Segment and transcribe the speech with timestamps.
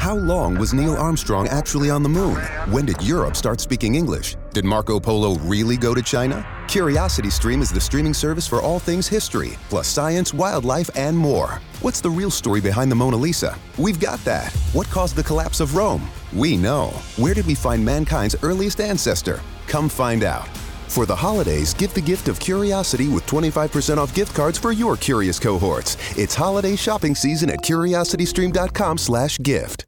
[0.00, 2.36] How long was Neil Armstrong actually on the moon?
[2.70, 4.36] When did Europe start speaking English?
[4.54, 6.46] Did Marco Polo really go to China?
[6.68, 11.60] Curiosity Stream is the streaming service for all things history, plus science, wildlife, and more.
[11.82, 13.58] What's the real story behind the Mona Lisa?
[13.76, 14.52] We've got that.
[14.72, 16.08] What caused the collapse of Rome?
[16.32, 16.90] We know.
[17.16, 19.40] Where did we find mankind's earliest ancestor?
[19.66, 20.46] Come find out.
[20.86, 24.96] For the holidays, give the gift of curiosity with 25% off gift cards for your
[24.96, 25.98] curious cohorts.
[26.16, 29.87] It's holiday shopping season at curiositystream.com/gift.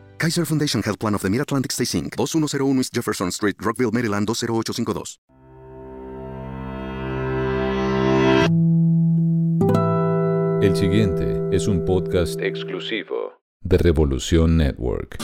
[0.21, 4.27] Kaiser Foundation Health Plan of the Mid-Atlantic Stay Inc., 2101 East Jefferson Street, Rockville, Maryland
[4.27, 5.19] 20852.
[10.61, 15.17] El siguiente es un podcast exclusivo de Revolución Network.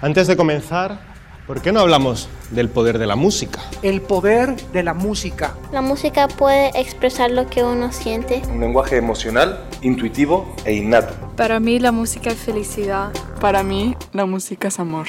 [0.00, 1.15] Antes de comenzar,
[1.46, 3.60] ¿por qué no hablamos del poder de la música?
[3.82, 5.54] El poder de la música.
[5.72, 8.42] La música puede expresar lo que uno siente.
[8.50, 11.14] Un lenguaje emocional, intuitivo e innato.
[11.36, 13.12] Para mí la música es felicidad.
[13.40, 15.06] Para mí la música es amor.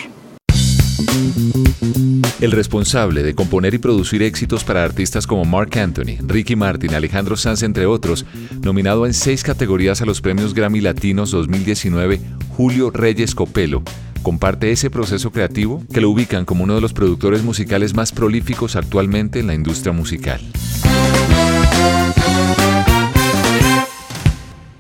[2.40, 7.36] El responsable de componer y producir éxitos para artistas como Mark Anthony, Ricky Martin, Alejandro
[7.36, 8.26] Sanz, entre otros,
[8.62, 12.20] nominado en seis categorías a los premios Grammy Latinos 2019,
[12.56, 13.84] Julio Reyes Copelo,
[14.22, 18.76] comparte ese proceso creativo que lo ubican como uno de los productores musicales más prolíficos
[18.76, 20.42] actualmente en la industria musical.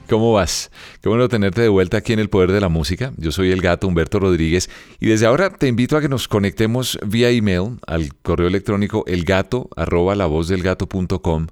[0.10, 0.72] ¿Cómo vas?
[1.02, 3.12] Qué bueno tenerte de vuelta aquí en El Poder de la Música.
[3.18, 4.70] Yo soy el gato Humberto Rodríguez
[5.02, 9.70] y desde ahora te invito a que nos conectemos vía email al correo electrónico elgato
[9.76, 11.48] arroba lavozdelgato.com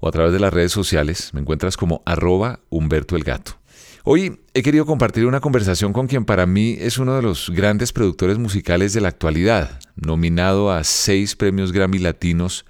[0.00, 1.34] o a través de las redes sociales.
[1.34, 3.58] Me encuentras como arroba Humberto el Gato.
[4.04, 7.92] Hoy he querido compartir una conversación con quien para mí es uno de los grandes
[7.92, 12.64] productores musicales de la actualidad, nominado a seis premios Grammy Latinos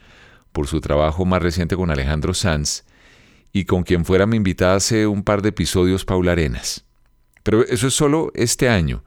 [0.50, 2.82] por su trabajo más reciente con Alejandro Sanz
[3.52, 6.84] y con quien fuera mi invitada hace un par de episodios Paula Arenas.
[7.42, 9.02] Pero eso es solo este año,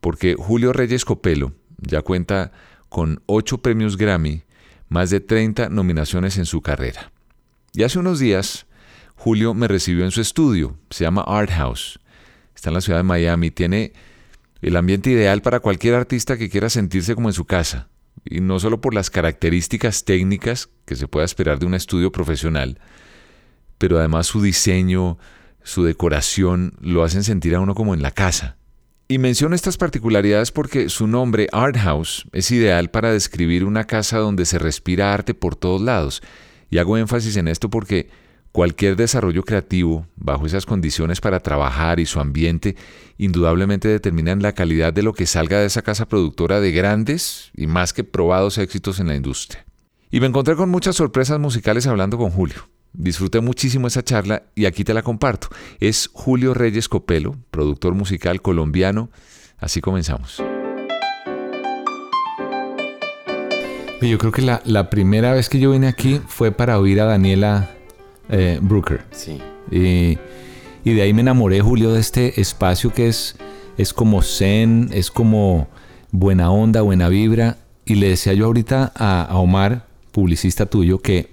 [0.00, 2.52] porque Julio Reyes Copelo ya cuenta
[2.88, 4.42] con ocho premios Grammy,
[4.88, 7.12] más de 30 nominaciones en su carrera.
[7.72, 8.66] Y hace unos días,
[9.16, 11.98] Julio me recibió en su estudio, se llama Art House,
[12.54, 13.92] está en la ciudad de Miami, tiene
[14.62, 17.88] el ambiente ideal para cualquier artista que quiera sentirse como en su casa,
[18.24, 22.78] y no solo por las características técnicas que se pueda esperar de un estudio profesional,
[23.78, 25.18] pero además su diseño,
[25.62, 28.56] su decoración lo hacen sentir a uno como en la casa.
[29.06, 34.18] Y menciono estas particularidades porque su nombre, Art House, es ideal para describir una casa
[34.18, 36.22] donde se respira arte por todos lados.
[36.70, 38.08] Y hago énfasis en esto porque
[38.50, 42.76] cualquier desarrollo creativo bajo esas condiciones para trabajar y su ambiente
[43.18, 47.66] indudablemente determinan la calidad de lo que salga de esa casa productora de grandes y
[47.66, 49.66] más que probados éxitos en la industria.
[50.10, 52.68] Y me encontré con muchas sorpresas musicales hablando con Julio.
[52.94, 55.48] Disfruté muchísimo esa charla y aquí te la comparto.
[55.80, 59.10] Es Julio Reyes Copelo, productor musical colombiano.
[59.58, 60.42] Así comenzamos.
[64.00, 67.70] Yo creo que la, primera vez que yo vine aquí fue para oír a Daniela
[68.28, 69.02] eh, Brooker.
[69.10, 69.40] Sí.
[69.70, 70.18] Y,
[70.84, 73.36] de ahí me enamoré, Julio, de este espacio que es,
[73.78, 75.68] es como zen, es como
[76.12, 77.56] buena onda, buena vibra.
[77.86, 81.30] Y le decía yo ahorita a, Omar, publicista tuyo, que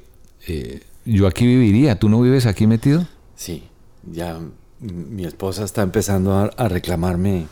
[0.48, 1.98] eh, yo aquí viviría.
[2.00, 3.08] ¿Tú no vives aquí metido?
[3.36, 3.64] Sí,
[4.12, 4.40] ya
[4.80, 7.46] mi esposa está empezando a, reclamarme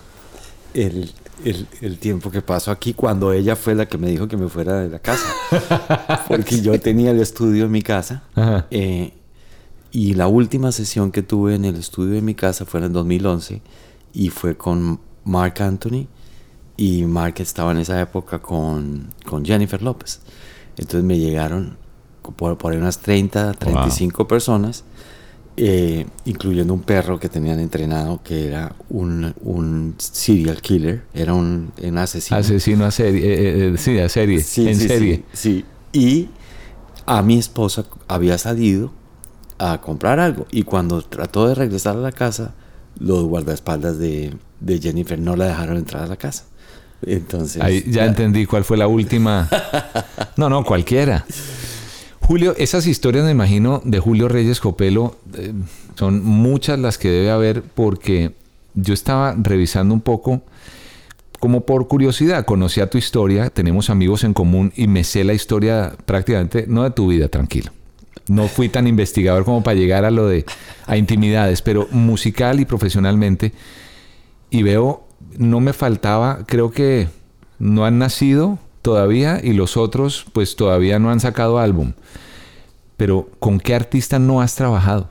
[0.73, 1.11] el,
[1.99, 4.89] tiempo que paso aquí cuando ella fue la que me dijo que me fuera de
[4.89, 5.27] la casa.
[6.27, 8.23] Porque yo tenía el estudio en mi casa.
[8.71, 9.13] Eh,
[9.91, 12.93] y la última sesión que tuve en el estudio de mi casa fue en el
[12.93, 13.61] 2011
[14.13, 16.07] y fue con Mark Anthony.
[16.77, 20.21] Y Mark estaba en esa época con, con Jennifer López.
[20.77, 21.77] Entonces me llegaron
[22.35, 24.83] por, por unas 30, 35 personas,
[25.57, 31.71] eh, incluyendo un perro que tenían entrenado que era un, un serial killer, era un,
[31.97, 32.39] asesino.
[32.39, 35.23] Asesino a serie, eh, eh, sí, a serie, en serie.
[35.33, 36.29] Sí, y
[37.05, 38.91] a mi esposa había salido
[39.57, 42.53] a comprar algo y cuando trató de regresar a la casa,
[42.99, 46.45] los guardaespaldas de, de Jennifer no la dejaron entrar a la casa.
[47.01, 47.61] Entonces.
[47.61, 49.49] Ahí ya, ya, entendí cuál fue la última.
[50.37, 51.25] No, no, cualquiera.
[52.29, 55.51] Julio, esas historias me imagino de Julio Reyes Copelo eh,
[55.95, 58.35] son muchas las que debe haber porque
[58.75, 60.43] yo estaba revisando un poco
[61.39, 65.33] como por curiosidad, conocí a tu historia, tenemos amigos en común y me sé la
[65.33, 67.71] historia prácticamente, no de tu vida, tranquilo.
[68.27, 70.45] No fui tan investigador como para llegar a lo de
[70.85, 73.53] a intimidades, pero musical y profesionalmente
[74.51, 75.03] y veo
[75.35, 77.07] no me faltaba, creo que
[77.57, 81.93] no han nacido todavía y los otros pues todavía no han sacado álbum.
[82.97, 85.09] Pero ¿con qué artista no has trabajado?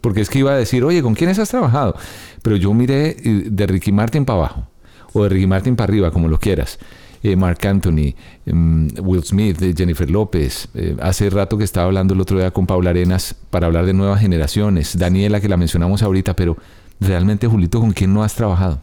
[0.00, 1.96] Porque es que iba a decir, oye, ¿con quiénes has trabajado?
[2.42, 4.68] Pero yo miré eh, de Ricky Martin para abajo,
[5.12, 6.78] o de Ricky Martin para arriba, como lo quieras.
[7.22, 8.14] Eh, Mark Anthony,
[8.46, 10.68] em, Will Smith, eh, Jennifer López.
[11.00, 14.20] hace rato que estaba hablando el otro día con Paula Arenas para hablar de nuevas
[14.20, 14.96] generaciones.
[14.96, 16.56] Daniela, que la mencionamos ahorita, pero
[17.00, 18.80] realmente, Julito, ¿con quién no has trabajado?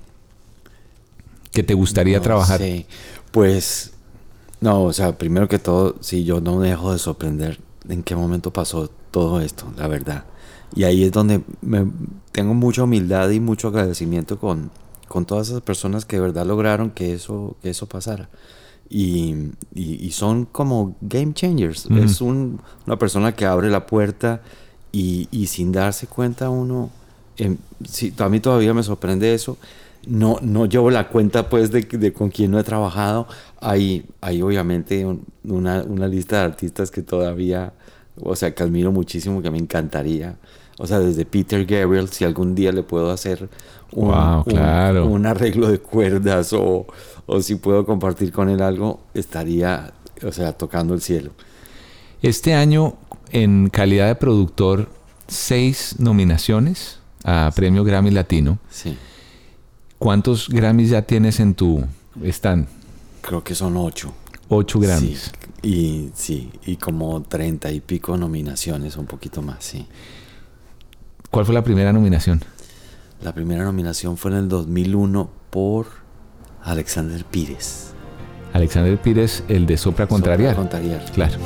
[1.56, 2.60] ¿Que te gustaría trabajar?
[2.60, 2.86] Sí,
[3.32, 3.94] pues,
[4.60, 8.16] no, o sea, primero que todo, sí, yo no me dejo de sorprender en qué
[8.16, 10.26] momento pasó todo esto, la verdad.
[10.76, 11.88] Y ahí es donde me,
[12.34, 14.70] tengo mucha humildad y mucho agradecimiento con,
[15.08, 18.30] con todas esas personas que de verdad lograron que eso, que eso pasara.
[18.90, 21.88] Y, y, son como game changers.
[21.88, 24.42] Es un, una persona que abre la puerta
[24.92, 26.92] y, y sin darse cuenta uno,
[27.38, 29.58] eh, sí, a mí todavía me sorprende eso.
[30.08, 33.28] No, no llevo la cuenta pues de, de con quién no he trabajado.
[33.60, 35.06] Hay, hay obviamente
[35.44, 37.74] una, una lista de artistas que todavía,
[38.22, 40.38] o sea, que admiro muchísimo, que me encantaría
[40.78, 43.50] o sea, desde Peter Gabriel, si algún día le puedo hacer
[43.92, 46.86] un, un, arreglo de cuerdas o,
[47.26, 51.32] o, si puedo compartir con él algo, estaría, o sea, tocando el cielo.
[52.22, 52.96] Este año,
[53.32, 54.90] en calidad de productor,
[55.28, 58.60] seis nominaciones a Premio Grammy Latino.
[58.70, 58.98] Sí.
[60.00, 61.86] ¿Cuántos Grammys ya tienes en tu
[62.24, 62.68] stand?
[63.22, 64.14] Creo que son ocho.
[64.50, 65.32] Ocho Grammys.
[65.62, 69.88] Y sí, y como treinta y pico nominaciones, un poquito más, sí.
[71.32, 72.44] ¿Cuál fue la primera nominación?
[73.22, 75.88] La primera nominación fue en el 2001 por
[76.64, 77.94] Alexander Pires.
[78.54, 80.56] Alexander Pires, el de Sopra Contrariar.
[80.56, 81.12] Sopra Contrariar.
[81.12, 81.38] Claro.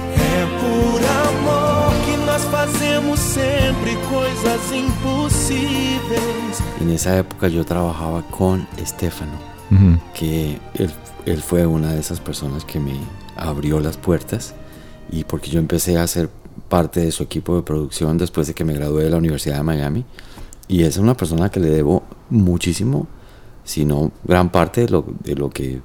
[6.80, 9.34] En esa época yo trabajaba con Estefano,
[10.14, 10.92] que él,
[11.26, 12.94] él, fue una de esas personas que me
[13.36, 14.56] abrió las puertas
[15.12, 16.30] y porque yo empecé a hacer
[16.70, 19.64] parte de su equipo de producción después de que me gradué de la Universidad de
[19.64, 20.06] Miami.
[20.68, 23.08] Y es una persona que le debo muchísimo,
[23.64, 25.82] si no gran parte de lo, de lo que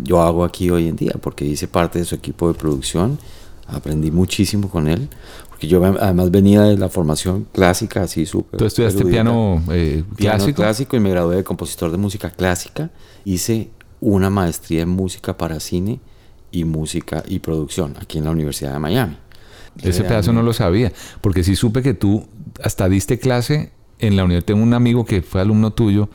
[0.00, 3.18] yo hago aquí hoy en día, porque hice parte de su equipo de producción,
[3.66, 5.08] aprendí muchísimo con él,
[5.54, 8.58] porque yo además venía de la formación clásica, así súper...
[8.58, 10.62] ¿Tú estudiaste piano, eh, piano clásico?
[10.62, 12.90] clásico y me gradué de compositor de música clásica.
[13.24, 13.70] Hice
[14.00, 16.00] una maestría en música para cine
[16.50, 19.16] y música y producción aquí en la Universidad de Miami.
[19.80, 22.26] Ese pedazo no lo sabía, porque sí supe que tú
[22.60, 23.70] hasta diste clase
[24.00, 24.46] en la universidad.
[24.46, 26.08] Tengo un amigo que fue alumno tuyo,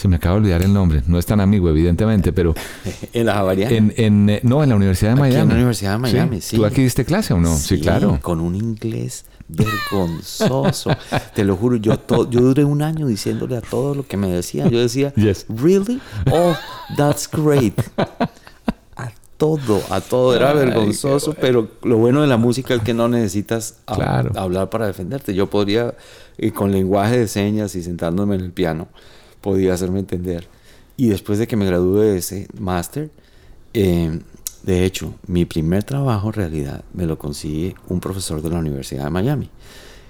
[0.00, 2.54] se me acaba de olvidar el nombre, no es tan amigo evidentemente, pero...
[3.12, 3.76] ¿En la Javariana?
[3.76, 5.42] En, eh, no, en la Universidad de Miami.
[5.42, 6.56] en la Universidad de Miami, sí.
[6.56, 7.54] ¿Tú aquí diste clase o no?
[7.54, 8.18] Sí, claro.
[8.22, 10.90] Con un inglés vergonzoso.
[11.34, 11.98] Te lo juro, yo,
[12.30, 14.68] yo duré un año diciéndole a todo lo que me decía.
[14.68, 15.12] Yo decía,
[15.48, 16.00] ¿really?
[16.30, 16.56] Oh,
[16.96, 17.74] that's great
[19.40, 20.36] todo, a todo.
[20.36, 25.34] Era vergonzoso, pero lo bueno de la música es que no necesitas hablar para defenderte.
[25.34, 25.94] Yo podría,
[26.36, 28.88] eh, con lenguaje de señas y sentándome en el piano,
[29.40, 30.48] podía hacerme entender.
[30.96, 33.10] Y después de que me gradué de ese máster,
[33.72, 34.20] em,
[34.62, 39.04] de hecho, mi primer trabajo en realidad me lo conseguí un profesor de la Universidad
[39.04, 39.48] de Miami,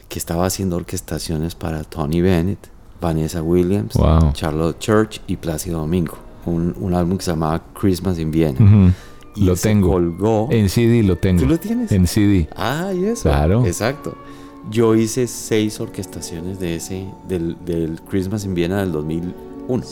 [0.09, 2.59] que estaba haciendo orquestaciones para Tony Bennett,
[3.01, 3.95] Vanessa Williams,
[4.33, 6.19] Charlotte Church y Plácido Domingo.
[6.47, 8.95] Un, álbum que se llamaba Christmas in Vienna
[9.37, 9.91] lo tengo.
[9.91, 10.49] colgó.
[10.51, 11.43] En CD lo tengo.
[11.43, 11.93] ¿Tú lo tienes?
[11.93, 12.49] En CD.
[12.57, 13.23] Ah, y eso.
[13.23, 13.65] Claro.
[13.67, 14.17] Exacto.
[14.69, 19.85] Yo hice seis orquestaciones de ese, del, Christmas in Viena del 2001.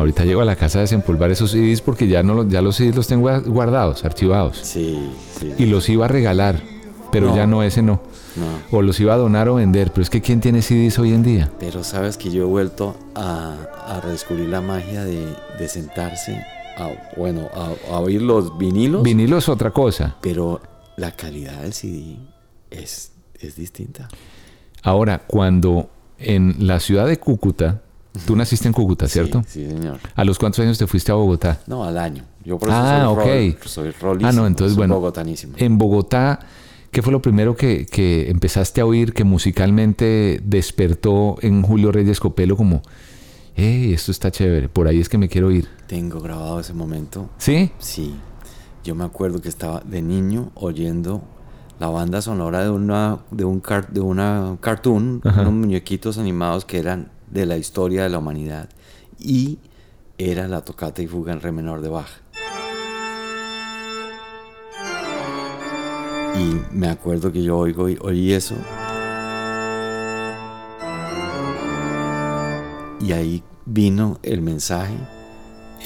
[0.00, 2.96] Ahorita llego a la casa a desempolvar esos CDs porque ya, no, ya los CDs
[2.96, 4.58] los tengo guardados, archivados.
[4.62, 5.52] Sí, sí.
[5.58, 6.60] Y los iba a regalar,
[7.12, 8.00] pero ya no, ese no.
[8.36, 8.76] no.
[8.76, 11.22] O los iba a donar o vender, pero es que ¿quién tiene CDs hoy en
[11.22, 11.50] día?
[11.58, 15.26] Pero sabes que yo he vuelto a, a redescubrir la magia de,
[15.58, 16.44] de sentarse,
[16.76, 19.02] a, bueno, a, a, oír los vinilos.
[19.02, 20.16] Vinilo es otra cosa.
[20.20, 20.60] Pero
[20.96, 22.16] la calidad del CD
[22.70, 24.08] es, es distinta.
[24.82, 27.82] Ahora, cuando en la ciudad de Cúcuta
[28.26, 29.42] Tú naciste en Cúcuta, ¿cierto?
[29.46, 29.98] Sí, señor.
[30.14, 31.60] ¿A los cuántos años te fuiste a Bogotá?
[31.66, 32.24] No, al año.
[32.44, 33.58] Yo por eso ah, soy, ok.
[33.60, 34.94] rol, soy rolísimo, ah, no, entonces, soy bueno.
[34.94, 35.54] bogotanísimo.
[35.58, 36.40] En Bogotá,
[36.90, 42.18] ¿qué fue lo primero que, que, empezaste a oír que musicalmente despertó en Julio Reyes
[42.18, 42.82] Copelo como,
[43.54, 45.68] hey, esto está chévere, por ahí es que me quiero ir?
[45.86, 47.30] Tengo grabado ese momento.
[47.38, 47.70] ¿Sí?
[47.78, 48.14] Sí.
[48.82, 51.22] Yo me acuerdo que estaba de niño oyendo
[51.78, 55.42] la banda sonora de una de un car, de una cartoon, Ajá.
[55.42, 58.68] unos muñequitos animados que eran de la historia de la humanidad
[59.18, 59.58] y
[60.18, 62.10] era la tocata y fuga en re menor de Bach.
[66.36, 68.54] Y me acuerdo que yo oigo oí eso
[73.00, 74.94] y ahí vino el mensaje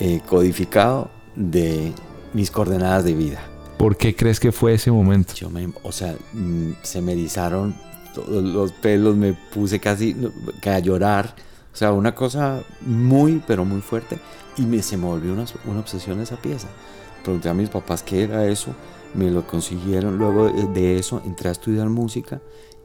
[0.00, 1.92] eh, codificado de
[2.32, 3.40] mis coordenadas de vida.
[3.78, 5.34] ¿Por qué crees que fue ese momento?
[5.34, 7.74] Yo me, o sea, mm, se me erizaron
[8.14, 10.16] todos los pelos, me puse casi
[10.60, 11.34] que a llorar.
[11.72, 14.18] O sea, una cosa muy, pero muy fuerte.
[14.56, 16.68] Y me, se me volvió una, una obsesión esa pieza.
[17.22, 18.74] Pregunté a mis papás qué era eso,
[19.14, 20.16] me lo consiguieron.
[20.18, 22.40] Luego de, eso entré a estudiar música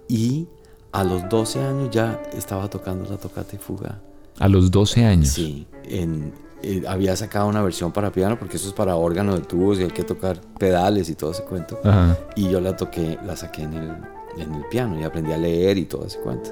[0.08, 0.48] y
[0.92, 4.02] a los 12 años ya estaba tocando la tocata y fuga.
[4.40, 5.30] A los 12 años.
[5.30, 6.34] Sí, en,
[6.64, 9.84] eh, había sacado una versión para piano porque eso es para órgano de tubos y
[9.84, 11.80] hay que tocar pedales y todo ese cuento.
[11.84, 12.18] Ajá.
[12.36, 13.92] Y yo la toqué, la saqué en el,
[14.38, 16.52] en el piano y aprendí a leer y todo ese cuento.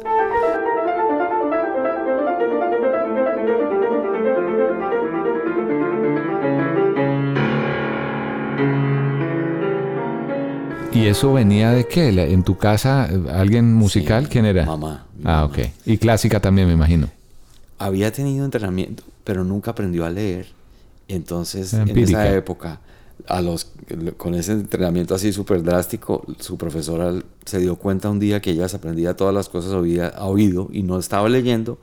[10.94, 12.12] ¿Y eso venía de qué?
[12.12, 14.26] ¿La- ¿En tu casa eh, alguien musical?
[14.26, 14.66] Sí, ¿Quién era?
[14.66, 15.06] Mamá.
[15.24, 15.46] Ah, mamá.
[15.46, 15.58] ok.
[15.86, 17.08] Y clásica también, me imagino.
[17.78, 20.48] Había tenido entrenamiento, pero nunca aprendió a leer.
[21.08, 22.80] Entonces, Era en esa época,
[23.28, 23.72] a los,
[24.18, 27.14] con ese entrenamiento así súper drástico, su profesora
[27.46, 30.70] se dio cuenta un día que ella se aprendía todas las cosas oída- a oído
[30.72, 31.80] y no estaba leyendo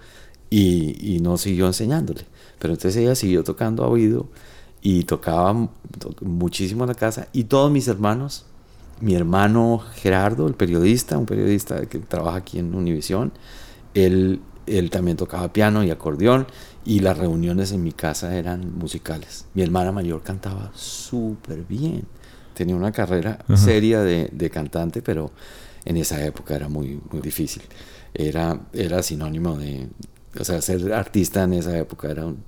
[0.51, 2.23] y, y no siguió enseñándole.
[2.59, 4.29] Pero entonces ella siguió tocando a oído
[4.81, 8.45] y tocaba mu- to- muchísimo en la casa y todos mis hermanos,
[9.01, 13.33] mi hermano Gerardo, el periodista, un periodista que trabaja aquí en Univisión,
[13.95, 16.47] él, él también tocaba piano y acordeón
[16.85, 19.47] y las reuniones en mi casa eran musicales.
[19.55, 22.05] Mi hermana mayor cantaba súper bien,
[22.55, 23.57] tenía una carrera Ajá.
[23.57, 25.31] seria de, de cantante, pero
[25.85, 27.63] en esa época era muy, muy difícil.
[28.15, 29.89] Era, era sinónimo de,
[30.39, 32.39] o sea, ser artista en esa época era un-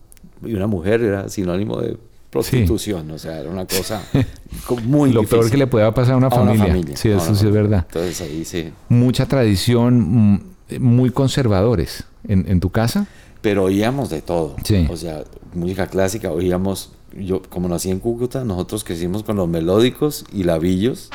[0.44, 1.96] y una mujer era sinónimo de
[2.30, 4.02] prostitución, o sea, era una cosa
[4.66, 5.38] co- muy Lo difícil.
[5.40, 6.96] peor que le pueda pasar a una A familia.
[6.96, 7.84] Sí, eso sí es verdad.
[7.88, 8.70] Entonces ahí sí.
[8.90, 10.40] Mucha tradición, mm,
[10.80, 12.04] muy conservadores.
[12.28, 13.06] ¿En, en tu casa?
[13.40, 14.56] Pero oíamos de todo.
[14.64, 14.86] Sí.
[14.90, 15.22] O sea,
[15.54, 21.10] música clásica, oíamos, yo como nací en Cúcuta, nosotros crecimos con los melódicos y labillos,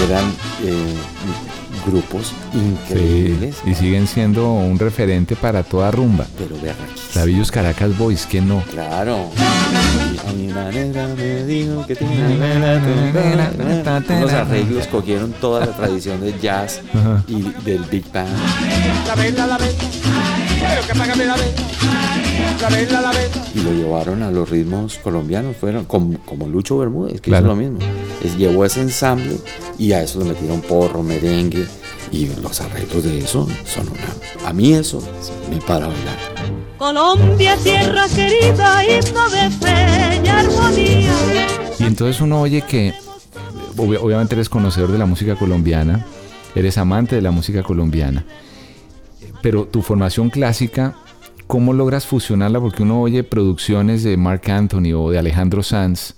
[0.00, 0.24] eran
[0.64, 0.94] eh,
[1.86, 3.56] grupos increíbles.
[3.64, 6.26] Sí, y siguen siendo un referente para toda rumba.
[6.38, 7.16] Pero berraquísimos.
[7.16, 8.62] Lavillos Caracas Boys, ¿quién no?
[8.70, 9.28] Claro.
[10.12, 12.38] Y a mi manera me dijo que tiene
[14.08, 17.22] Unos arreglos cogieron toda la tradición del jazz Ajá.
[17.28, 18.28] y del big band.
[19.06, 19.72] La vela, la vela,
[23.54, 27.46] y lo llevaron a los ritmos colombianos, fueron como, como Lucho Bermúdez, que Claro.
[27.46, 27.78] hizo lo mismo.
[28.24, 29.36] Es, llevó ese ensamble
[29.78, 31.66] y a eso le metieron porro, merengue
[32.10, 34.48] y los arreglos de eso son una...
[34.48, 35.02] A mí eso
[35.50, 36.18] me para bailar.
[36.78, 41.12] Colombia, tierra querida, himno de fe y armonía.
[41.78, 42.92] Y entonces uno oye que,
[43.76, 46.06] obvi- obviamente eres conocedor de la música colombiana,
[46.54, 48.24] eres amante de la música colombiana,
[49.42, 50.94] pero tu formación clásica,
[51.46, 52.60] ¿cómo logras fusionarla?
[52.60, 56.14] Porque uno oye producciones de Mark Anthony o de Alejandro Sanz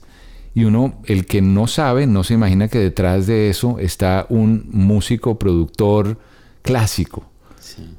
[0.55, 4.69] y uno, el que no sabe, no se imagina que detrás de eso está un
[4.71, 6.19] músico, productor
[6.63, 7.25] clásico,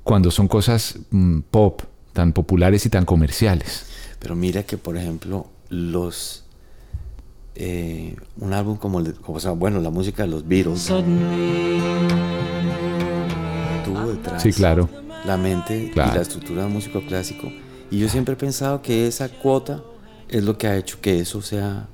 [0.03, 1.81] cuando son cosas mm, pop,
[2.13, 3.87] tan populares y tan comerciales.
[4.19, 6.45] Pero mira que, por ejemplo, los...
[7.55, 10.85] eh, un álbum como, el de- o sea, bueno, la música de los Beatles
[13.83, 14.89] tuvo detrás Sí, claro.
[15.25, 16.11] La mente Claro.
[16.11, 17.51] y la estructura del músico clásico.
[17.91, 19.83] Y yo siempre he pensado que esa cuota
[20.29, 21.87] es lo que ha hecho que eso sea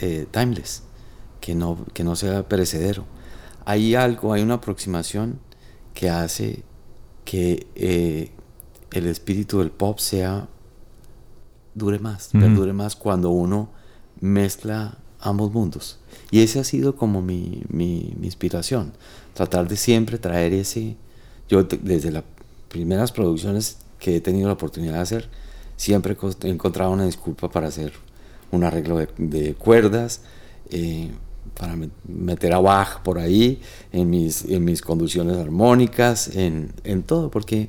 [0.00, 0.82] eh, timeless,
[1.40, 3.04] que no, que no sea perecedero.
[3.64, 5.38] Hay algo, hay una aproximación
[5.94, 6.62] que hace
[7.24, 8.30] que eh,
[8.92, 10.48] el espíritu del pop sea
[11.74, 12.40] dure más, Ujú.
[12.40, 13.70] perdure más cuando uno
[14.20, 15.98] mezcla ambos mundos.
[16.30, 18.92] Y ese ha sido como mi, mi- mi inspiración,
[19.34, 20.96] tratar de siempre traer ese,
[21.48, 22.24] yo desde las
[22.70, 25.28] primeras producciones que he tenido la oportunidad de hacer,
[25.76, 27.92] siempre he encontrado una disculpa para hacer
[28.50, 30.22] un arreglo de, de cuerdas,
[30.70, 31.10] eh,
[31.58, 33.60] para me- meter a Bach por ahí,
[33.92, 37.68] en mis, en mis conducciones armónicas, en, en todo, porque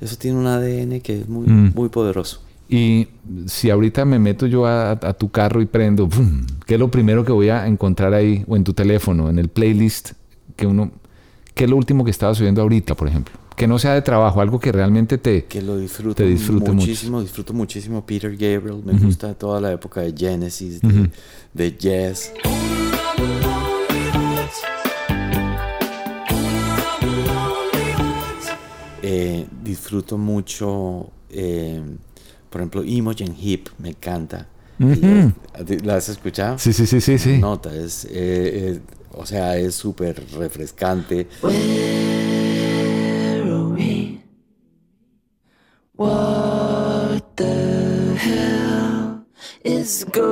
[0.00, 1.72] eso tiene un ADN que es muy, Mm.
[1.74, 2.40] muy poderoso.
[2.68, 3.08] Y
[3.46, 6.46] si ahorita me meto yo a, a tu carro y prendo, ¡fum!
[6.66, 8.44] ¿qué es lo primero que voy a encontrar ahí?
[8.48, 10.12] O en tu teléfono, en el playlist
[10.56, 10.90] que uno...
[11.54, 13.34] ¿Qué es lo último que estabas subiendo ahorita, por ejemplo?
[13.56, 15.44] Que no sea de trabajo, algo que realmente te...
[15.44, 16.74] Que lo disfruto, te disfrute mucho.
[16.74, 19.06] muchísimo, disfruto muchísimo Peter Gabriel, me Ujú.
[19.06, 20.80] gusta toda la época de Genesis,
[21.52, 22.32] de, Jazz.
[29.02, 31.82] Eh, disfruto mucho, eh,
[32.48, 34.46] por ejemplo, Imogen Heap, me encanta.
[35.84, 36.58] ¿La has escuchado?
[36.58, 37.38] Sí, sí, sí, sí, sí.
[37.38, 38.80] Nota, es, eh,
[39.12, 41.28] o sea, es súper refrescante.
[46.02, 49.24] What the hell
[49.62, 50.24] is going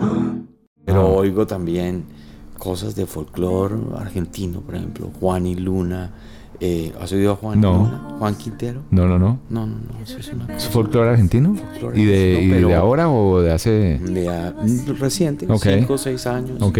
[0.00, 0.48] on?
[0.86, 2.04] Pero oigo también
[2.58, 6.12] cosas de folclore argentino, por ejemplo, Juan y Luna.
[6.60, 7.74] Eh, ¿Has oído a Juan y No.
[7.74, 8.16] Luna?
[8.18, 8.80] ¿Juan Quintero?
[8.90, 9.38] No, no, no.
[9.50, 11.54] No, no, no, eso es una ¿Es cosa folclore argentino?
[11.54, 13.98] Folclore ¿Y de, argentino, y de ahora o de hace...?
[14.00, 15.62] de, reciente, Ok.
[15.76, 16.62] cinco o seis años.
[16.62, 16.78] Ok.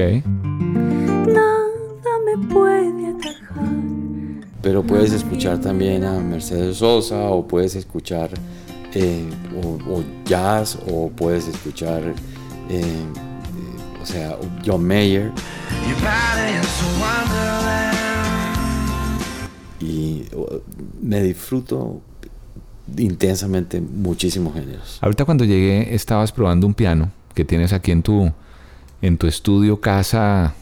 [4.67, 8.31] Pero puedes escuchar también a Mercedes Sosa o puedes escuchar
[8.95, 9.25] eh,
[9.63, 12.03] o, o jazz o puedes escuchar,
[12.69, 15.31] eh, eh, o sea, John Mayer.
[19.79, 20.61] Y oh,
[21.01, 22.01] me disfruto
[22.97, 24.99] intensamente muchísimos géneros.
[25.01, 28.33] Ahorita cuando llegué estabas probando un piano que tienes aquí en tu,
[29.01, 30.55] en tu estudio, casa,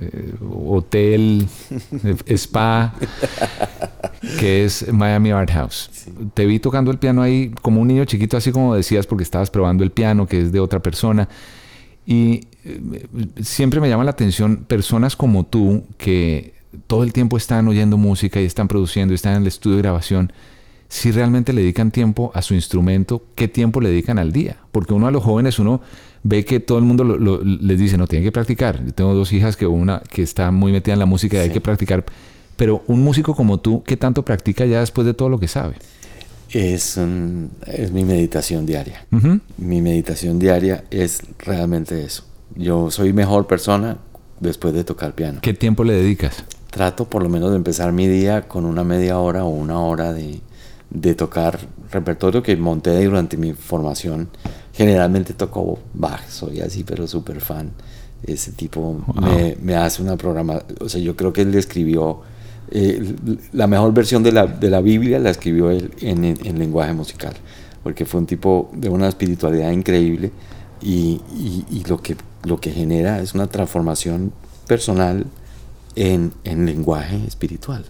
[0.00, 1.48] eh, hotel,
[2.26, 2.94] spa,
[4.38, 5.90] que es Miami Art House.
[6.34, 9.50] Te vi tocando el piano ahí como un niño chiquito, así como decías, porque estabas
[9.50, 11.28] probando el piano que es de otra persona.
[12.06, 13.06] Y eh,
[13.42, 16.54] siempre me llama la atención personas como tú que
[16.86, 19.82] todo el tiempo están oyendo música y están produciendo y están en el estudio de
[19.82, 20.32] grabación.
[20.88, 24.56] Si realmente le dedican tiempo a su instrumento, ¿qué tiempo le dedican al día?
[24.72, 25.80] Porque uno a los jóvenes, uno
[26.22, 28.84] ve que todo el mundo lo- lo- les dice, no, tienen que practicar.
[28.84, 31.50] Yo tengo dos hijas que una que está muy metida en la música y hay
[31.50, 32.04] que practicar.
[32.56, 35.76] Pero un músico como tú, ¿qué tanto practica ya después de todo lo que sabe?
[36.50, 39.06] Es, un- es mi meditación diaria.
[39.56, 42.24] Mi meditación diaria es realmente eso.
[42.56, 43.98] Yo soy mejor persona
[44.40, 45.38] después de tocar piano.
[45.42, 46.44] ¿Qué tiempo le dedicas?
[46.70, 50.12] Trato por lo menos de empezar mi día con una media hora o una hora
[50.12, 50.40] de,
[50.90, 51.60] de tocar
[51.92, 54.28] repertorio que monté durante mi formación.
[54.80, 57.70] Generalmente toco Bach, soy así, pero súper fan.
[58.22, 59.14] Ese tipo Wow.
[59.22, 60.62] me, me hace una programa.
[60.80, 62.20] O sea, yo creo que él escribió
[62.70, 63.14] eh,
[63.52, 66.94] la mejor versión de la, de la Biblia, la escribió él en, en- en lenguaje
[66.94, 67.34] musical,
[67.82, 70.30] porque fue un tipo de una espiritualidad increíble
[70.80, 74.32] y, y- y lo, que, lo que genera es una transformación
[74.66, 75.26] personal
[75.94, 77.84] en, en lenguaje espiritual.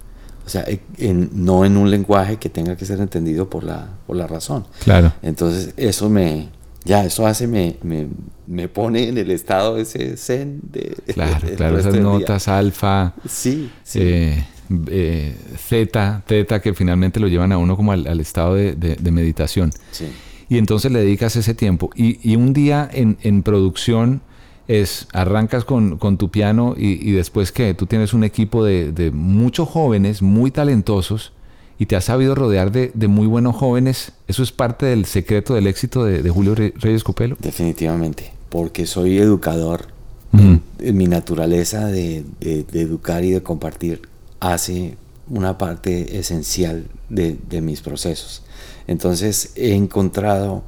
[0.44, 0.64] O sea,
[0.98, 4.64] en- no en un lenguaje que tenga que ser entendido por la, por la razón.
[4.82, 5.12] Claro.
[5.22, 6.48] Entonces, eso me,
[6.84, 8.06] ya, eso hace, me, me,
[8.46, 10.96] me pone en el estado ese zen de...
[11.14, 12.02] Claro, claro, esas día.
[12.02, 13.98] notas alfa, Sí, sí.
[14.02, 14.44] eh,
[14.88, 19.10] eh, zeta, teta, que finalmente lo llevan a uno como al, al estado de, de-
[19.10, 19.72] meditación.
[19.90, 20.06] Sí.
[20.48, 21.90] Y entonces le dedicas ese tiempo.
[21.94, 24.20] Y, y un día en, en producción
[24.68, 28.92] es, arrancas con, con tu piano y, y después que tú tienes un equipo de,
[28.92, 31.32] de muchos jóvenes, muy talentosos,
[31.80, 34.12] y te has sabido rodear de, de muy buenos jóvenes.
[34.28, 37.36] ¿Eso es parte del secreto del éxito de, de Julio Re- Reyes Copelo?
[37.40, 39.86] Definitivamente, porque soy educador.
[40.32, 44.02] En mi naturaleza de, de- de educar y de compartir
[44.38, 44.96] hace
[45.28, 48.42] una parte esencial de, de mis procesos.
[48.86, 50.62] Entonces he encontrado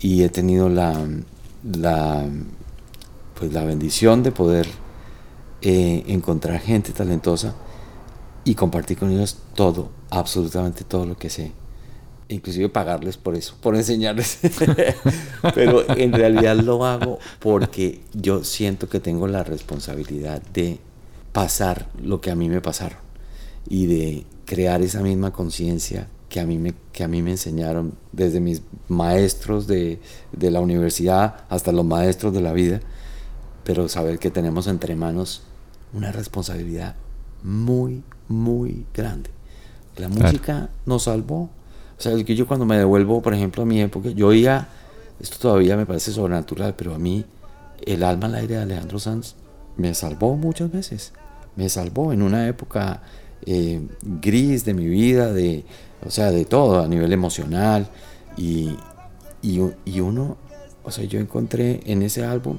[0.00, 0.92] y he tenido la,
[1.62, 2.26] la,
[3.38, 4.66] pues la bendición de poder
[5.62, 7.54] eh, encontrar gente talentosa
[8.48, 11.52] y compartir con ellos todo, absolutamente todo lo que sé.
[12.28, 14.38] Inclusive pagarles por eso, por enseñarles.
[15.54, 20.78] Pero en realidad lo hago porque yo siento que tengo la responsabilidad de
[21.32, 22.96] pasar lo que a mí me pasaron
[23.68, 27.98] y de crear esa misma conciencia que a mí me, que a mí me enseñaron
[28.12, 30.00] desde mis maestros de,
[30.32, 32.80] de la universidad hasta los maestros de la vida,
[33.62, 35.42] pero saber que tenemos entre manos
[35.92, 36.96] una responsabilidad
[37.42, 39.30] muy, muy grande.
[39.96, 40.22] La Claro.
[40.24, 41.50] música nos salvó.
[41.98, 44.68] O sea, que yo cuando me devuelvo, por ejemplo, a mi época, yo oía,
[45.20, 47.24] esto todavía me parece sobrenatural, pero a mí
[47.84, 49.34] el alma al aire de Alejandro Sanz
[49.76, 51.12] me salvó muchas veces.
[51.56, 53.02] Me salvó en una época
[53.46, 55.64] eh, gris de mi vida, de,
[56.06, 57.88] o sea, de todo, a nivel emocional.
[58.36, 58.76] Y,
[59.42, 60.36] y, y uno,
[60.84, 62.58] o sea, yo encontré en ese álbum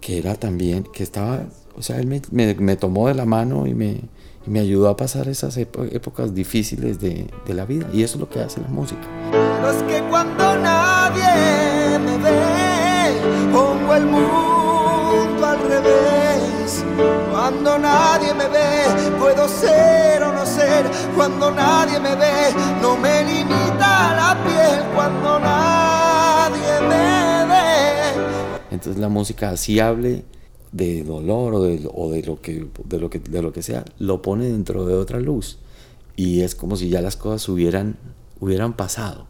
[0.00, 1.42] que era también, que estaba,
[1.76, 4.00] o sea, él me, me, me tomó de la mano y me,
[4.48, 7.86] y me ayudó a pasar esas épocas difíciles de, de la vida.
[7.92, 9.02] Y eso es lo que hace la música.
[9.30, 16.84] Pero es que cuando nadie me ve, pongo el mundo al revés.
[17.30, 20.86] Cuando nadie me ve, puedo ser o no ser.
[21.14, 24.82] Cuando nadie me ve, no me limita la piel.
[24.94, 28.54] Cuando nadie me ve.
[28.70, 30.24] Entonces la música, así hable
[30.72, 33.84] de dolor o de, o de lo que, de, lo que, de lo que sea,
[33.98, 35.58] lo pone dentro de otra luz.
[36.16, 37.96] Y es como si ya las cosas hubieran,
[38.40, 39.26] hubieran pasado.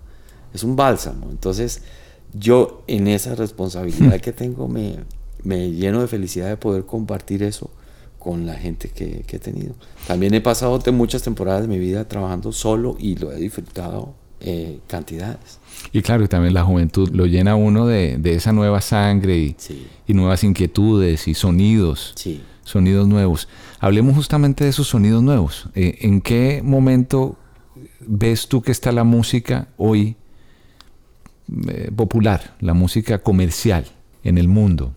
[0.54, 1.28] Es un bálsamo.
[1.30, 1.82] Entonces
[2.32, 4.96] yo en esa responsabilidad que tengo me,
[5.42, 7.70] me lleno de felicidad de poder compartir eso
[8.18, 9.74] con la gente que, que he tenido.
[10.06, 14.14] También he pasado de muchas temporadas de mi vida trabajando solo y lo he disfrutado
[14.40, 15.58] eh, cantidades.
[15.92, 19.56] Y claro, y también la juventud lo llena uno de, de esa nueva sangre y,
[20.06, 22.12] y nuevas inquietudes y sonidos.
[22.16, 22.42] Sí.
[22.64, 23.48] Sonidos nuevos.
[23.80, 25.68] Hablemos justamente de esos sonidos nuevos.
[25.74, 27.36] Eh, ¿En qué momento
[28.00, 30.16] ves tú que está la música hoy
[31.68, 33.86] eh, popular, la música comercial
[34.24, 34.92] en el mundo?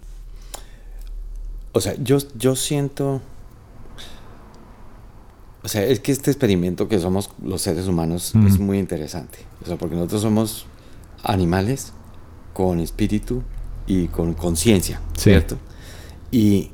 [1.71, 3.21] O sea, yo, yo siento.
[5.63, 8.47] O sea, es que este experimento que somos los seres humanos Mm.
[8.47, 9.39] es muy interesante.
[9.63, 10.65] O sea, porque nosotros somos
[11.24, 11.93] animales
[12.54, 13.43] con espíritu
[13.88, 15.30] y con conciencia, Sí.
[15.30, 15.58] ¿cierto?
[16.32, 16.71] Y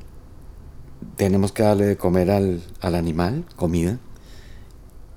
[1.16, 3.98] tenemos que darle de comer al, al animal, comida.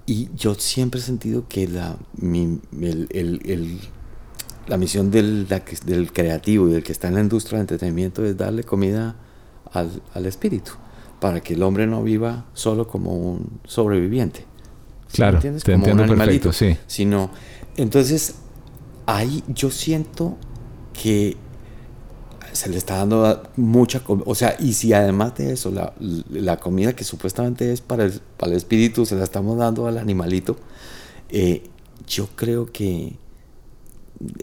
[0.05, 3.79] Y yo siempre he sentido que la, mi- el- el- el-
[4.67, 8.25] la misión del, la del creativo y del que está en la industria del entretenimiento
[8.25, 9.15] es darle comida
[9.71, 10.71] al, al espíritu,
[11.21, 14.41] para que el hombre no viva solo como un sobreviviente.
[15.07, 15.63] ¿Sí Claro, entiendes?
[15.63, 16.77] te Como un animalito, perfecto, sí.
[16.87, 17.29] Sino,
[17.77, 18.35] entonces,
[19.05, 20.35] ahí yo siento
[20.93, 21.37] que
[22.53, 24.25] se le está dando mucha comida.
[24.27, 25.93] O sea, y si además de eso, la,
[26.29, 29.97] la comida que supuestamente es para el, para el espíritu, se la estamos dando al
[29.97, 30.57] animalito,
[31.29, 31.63] eh,
[32.07, 33.15] yo creo que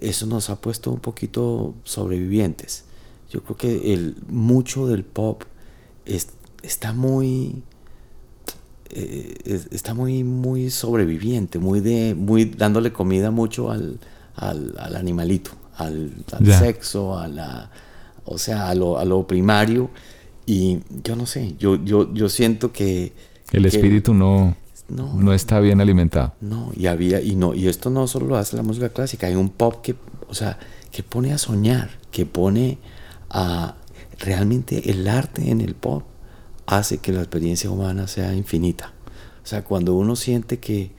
[0.01, 2.85] eso nos ha puesto un poquito sobrevivientes.
[3.31, 5.43] Yo creo que el, mucho del pop
[6.07, 6.29] es-
[6.63, 7.63] está muy
[8.91, 13.99] eh, es- está muy muy sobreviviente, muy de muy dándole comida mucho al,
[14.35, 16.13] al, al animalito, al,
[16.59, 17.71] sexo, a la
[18.25, 19.91] o sea, a lo, a lo primario
[20.47, 23.13] y yo no sé, yo yo yo siento que
[23.53, 24.57] El que- espíritu no,
[24.89, 25.13] No.
[25.15, 26.33] no está bien alimentado.
[26.41, 29.35] no, y había, y no, y esto no solo lo hace la música clásica, hay
[29.37, 29.95] un pop que,
[30.29, 30.59] o sea,
[30.91, 32.79] que pone a soñar, que pone
[33.29, 33.77] a
[34.19, 36.03] realmente el arte en el pop
[36.69, 38.93] hace que la experiencia humana sea infinita.
[39.43, 40.93] O sea, cuando uno siente que,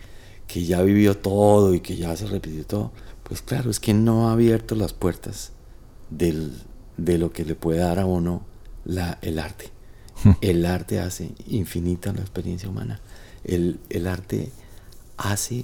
[0.47, 2.91] que ya vivió todo y que ya se repitió todo,
[3.23, 5.51] pues claro, es que no ha abierto las puertas
[6.09, 6.53] del,
[6.97, 8.43] de lo que le puede dar a uno
[8.83, 9.69] la, el arte.
[10.41, 12.99] El arte hace infinita la experiencia humana.
[13.45, 14.51] El, el arte
[15.15, 15.63] hace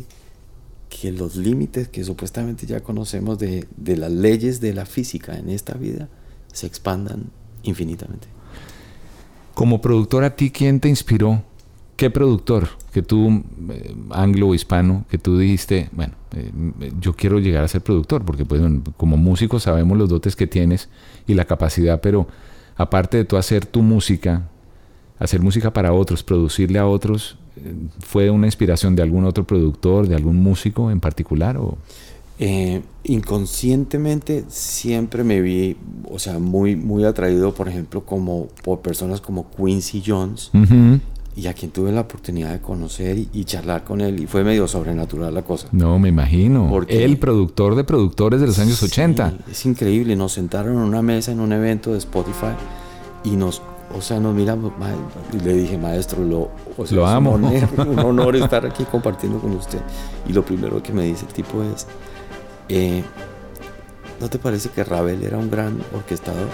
[0.88, 5.50] que los límites que supuestamente ya conocemos de, de las leyes de la física en
[5.50, 6.08] esta vida
[6.54, 7.32] se expandan
[7.64, 8.35] infinitamente.
[9.56, 11.42] Como productor, ¿a ti quién te inspiró?
[11.96, 16.52] ¿Qué productor que tú, eh, anglo o hispano, que tú dijiste, bueno, eh,
[17.00, 18.26] yo quiero llegar a ser productor?
[18.26, 18.62] Porque pues
[18.98, 20.90] como músico sabemos los dotes que tienes
[21.26, 22.28] y la capacidad, pero
[22.76, 24.50] aparte de tú hacer tu música,
[25.20, 30.10] hacer música para otros, producirle a otros, eh, ¿fue una inspiración de algún otro productor,
[30.10, 31.56] de algún músico en particular?
[31.56, 31.78] O?
[32.38, 35.78] Eh, inconscientemente siempre me vi,
[36.10, 40.52] o sea, muy, muy atraído, por ejemplo, como por personas como Quincy Jones,
[41.38, 44.44] y a quien tuve la oportunidad de conocer y, y charlar con él, y fue
[44.44, 45.68] medio sobrenatural la cosa.
[45.74, 46.68] No, me imagino.
[46.70, 49.30] Porque- El productor de productores de los años 80.
[49.32, 52.54] Sí, es increíble, nos sentaron en una mesa en un evento de Spotify
[53.26, 53.62] y nos,
[53.94, 54.72] o sea, nos miramos,
[55.34, 57.32] y le dije, maestro, lo, o sea, Lo es amo.
[57.36, 59.80] Un honor, un honor estar aquí compartiendo con usted.
[60.30, 61.86] Y lo primero que me dice el tipo es,
[62.70, 63.04] eh,
[64.20, 66.48] ¿no te parece que Ravel era un gran orquestador?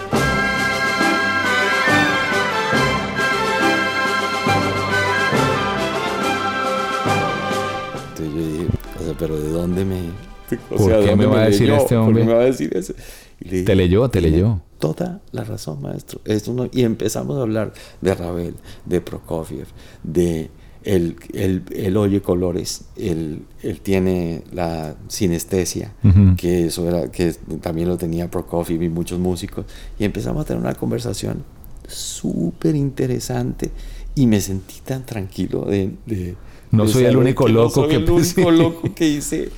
[8.10, 8.66] Entonces yo dije,
[9.00, 10.00] o sea, pero ¿de dónde me...
[10.00, 11.76] o ¿Por sea, qué ¿dónde me va a decir leyó?
[11.76, 12.24] este ¿Por qué hombre?
[12.24, 12.94] me va a decir eso?
[13.40, 14.60] Y le Te leyó, te "Tiene leyó.
[14.78, 16.20] Toda la razón, maestro.
[16.24, 19.66] Esto no- y empezamos a hablar de Ravel, de Prokofiev,
[20.02, 20.50] de
[20.84, 25.92] él, él, él oye colores, él, él tiene la sinestesia,
[26.36, 29.64] que eso era, que también lo tenía Prokofiev y muchos músicos.
[29.98, 31.44] Y empezamos a tener una conversación
[31.86, 33.70] súper interesante
[34.14, 36.36] y me sentí tan tranquilo de, de-
[36.70, 39.08] No de soy el saber único que no loco soy que el único loco que
[39.08, 39.48] hice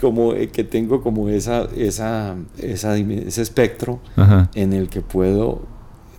[0.00, 4.50] como eh, que tengo como esa esa, esa ese espectro Ajá.
[4.54, 5.62] en el que puedo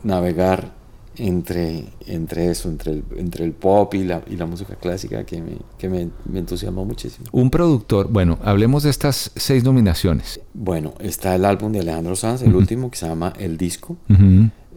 [0.04, 0.74] navegar
[1.22, 5.40] entre, entre eso, entre el, entre el pop y la, y la música clásica que,
[5.40, 7.28] me, que me, me entusiasmó muchísimo.
[7.32, 10.40] Un productor, bueno, hablemos de estas seis nominaciones.
[10.54, 13.98] Bueno, está el álbum de Alejandro Sanz, el último, que se llama El Disco.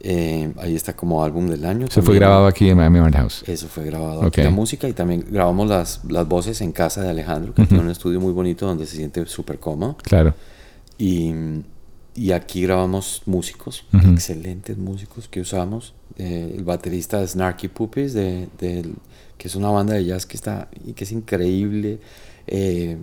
[0.07, 1.87] Eh, ahí está como álbum del año.
[1.90, 3.42] Se fue grabado aquí en Miami Art House.
[3.46, 7.09] Eso fue grabado aquí la música y también grabamos las, las voces en casa de
[7.09, 9.96] Alejandro, que tiene un estudio muy bonito donde se siente súper cómodo.
[10.02, 10.35] Claro.
[10.98, 11.33] Y,
[12.16, 15.94] y aquí grabamos músicos, excelentes músicos que usamos.
[16.16, 18.88] Eh, el baterista es Snarky Puppies, de, de,
[19.37, 21.98] que es una banda de jazz que, está, y que es increíble.
[22.46, 22.98] Eh,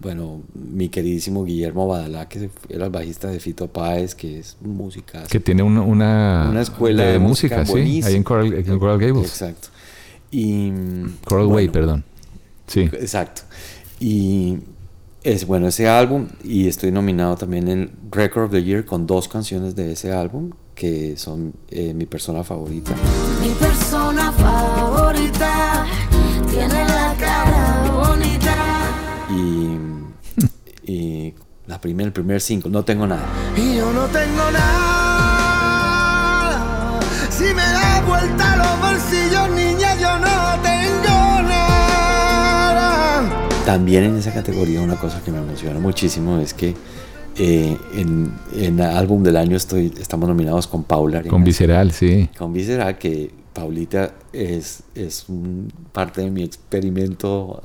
[0.00, 5.24] bueno, mi queridísimo Guillermo Badalá, que era el bajista de Fito Páez, que es música.
[5.24, 9.26] Que tiene una, una, escuela de, música, sí, ahí en Coral, en Coral, Gables.
[9.26, 9.68] Exacto.
[10.30, 10.70] Y,
[11.24, 12.04] Coral Way, perdón.
[12.66, 12.82] Sí.
[12.82, 13.42] Exacto.
[13.98, 14.58] Y
[15.24, 19.26] es bueno ese álbum, y estoy nominado también en Record of the Year con dos
[19.26, 22.92] canciones de ese álbum, que son eh, mi persona favorita.
[23.40, 25.86] Mi persona favorita
[26.50, 28.54] tiene la cara bonita.
[29.30, 29.78] Y,
[30.92, 31.34] y
[31.66, 33.24] la primer, el primer cinco, no tengo nada.
[33.56, 35.00] Y yo no tengo nada.
[37.30, 38.63] Si me da vuelta los
[43.64, 46.74] También en esa categoría una cosa que me emociona muchísimo es que
[47.36, 51.22] eh, en, en, álbum del año estoy, estamos nominados con Paula.
[51.22, 52.28] Con Visceral, sí.
[52.36, 57.60] Con Visceral, que Paulita es, es un, parte de mi experimento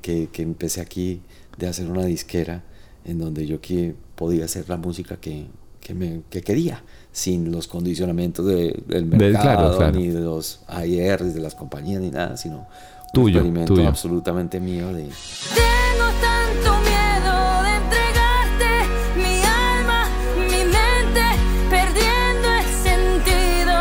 [0.00, 1.20] que, que, empecé aquí
[1.58, 2.62] de hacer una disquera
[3.04, 5.46] en donde yo que podía hacer la música que,
[5.80, 11.40] que, me, que quería, sin los condicionamientos de, del mercado, ni de los AIRs de
[11.40, 12.68] las compañías, ni nada, sino
[13.12, 13.88] tuyo, experimento tuyo.
[13.88, 15.04] absolutamente mío de...
[15.04, 18.70] Tengo tanto miedo de entregarte
[19.16, 21.26] mi alma, mi mente,
[21.68, 23.76] perdiendo el sentido.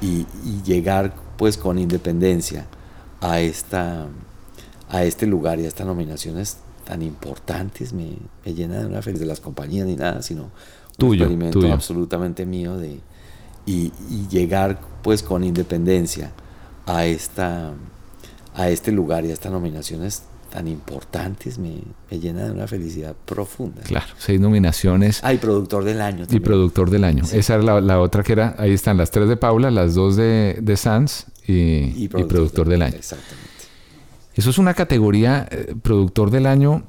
[0.00, 2.66] Y, y llegar pues con independencia
[3.20, 4.06] a esta
[4.90, 9.26] a este lugar y a estas nominaciones tan importantes me, me llena de una felicidad
[9.26, 10.50] de las compañías ni nada, sino un
[10.96, 11.74] tuyo, experimento tuyo.
[11.74, 13.00] absolutamente mío de
[13.66, 16.32] y, y, llegar pues con independencia
[16.88, 17.72] a esta
[18.54, 23.14] a este lugar y a estas nominaciones tan importantes me, me llena de una felicidad
[23.26, 23.82] profunda.
[23.82, 25.22] Claro, seis nominaciones.
[25.22, 26.24] Hay productor del año.
[26.28, 27.24] Y productor del año.
[27.24, 27.38] Sí.
[27.38, 30.16] Esa era la, la, otra que era, ahí están las tres de Paula, las dos
[30.16, 32.96] de, de Sanz y, y, productor, y productor del año.
[32.96, 33.48] Exactamente.
[34.34, 36.84] Eso es una categoría, eh, productor del año,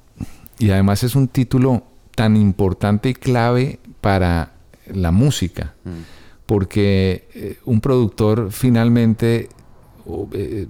[0.58, 1.84] y además es un título
[2.16, 4.54] tan importante y clave para
[4.94, 5.90] la música, mm.
[6.46, 9.50] porque eh, un productor finalmente
[10.34, 10.67] eh,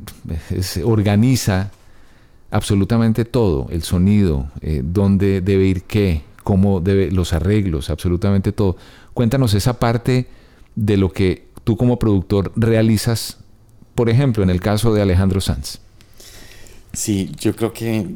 [0.84, 1.71] organiza
[2.52, 8.75] absolutamente todo, el sonido, eh, dónde debe ir qué, cómo debe, los arreglos, absolutamente todo.
[9.13, 10.28] Cuéntanos esa parte
[10.75, 13.38] de lo que tú como productor realizas,
[13.95, 15.80] por ejemplo, en el caso de Alejandro Sanz.
[16.93, 18.15] Sí, yo creo que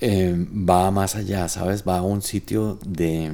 [0.00, 1.84] eh, va más allá, ¿sabes?
[1.86, 3.32] Va a un sitio de,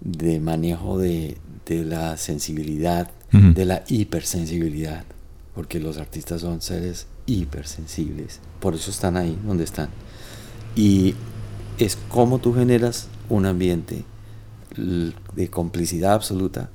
[0.00, 3.54] de manejo de, de, la sensibilidad, uh -huh.
[3.54, 5.04] de la hipersensibilidad,
[5.56, 9.88] porque los artistas son seres hipersensibles, por eso están ahí donde están.
[10.76, 11.14] Y
[11.78, 14.04] es como tú generas un ambiente
[14.76, 16.68] de complicidad absoluta,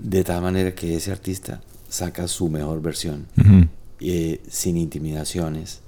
[0.00, 3.68] de tal manera que ese artista saca su mejor versión, uh -huh.
[4.00, 5.80] eh, sin intimidaciones.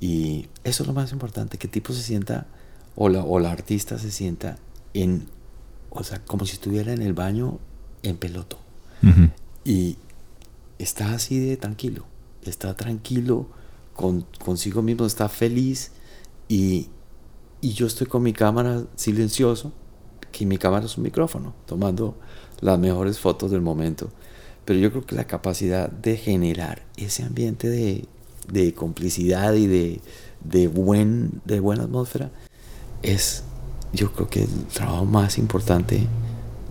[0.00, 2.48] Y eso es lo más importante, que el tipo se sienta,
[2.96, 4.58] o la, o la artista se sienta
[4.94, 5.28] en,
[5.90, 7.60] o sea, como si estuviera en el baño
[8.02, 8.58] en peloto.
[9.04, 9.30] Uh -huh.
[9.64, 9.96] Y
[10.78, 12.04] está así de tranquilo,
[12.42, 13.46] está tranquilo
[13.94, 15.92] con, consigo mismo, está feliz
[16.48, 16.88] y,
[17.60, 19.72] y, yo estoy con mi cámara silencioso,
[20.32, 22.16] que mi cámara es un micrófono, tomando
[22.60, 24.10] las mejores fotos del momento.
[24.64, 28.04] Pero yo creo que la capacidad de generar ese ambiente de,
[28.52, 30.00] de complicidad y de,
[30.44, 32.30] de, buen, de buena atmósfera
[33.02, 33.44] es,
[33.92, 36.06] yo creo que el trabajo más importante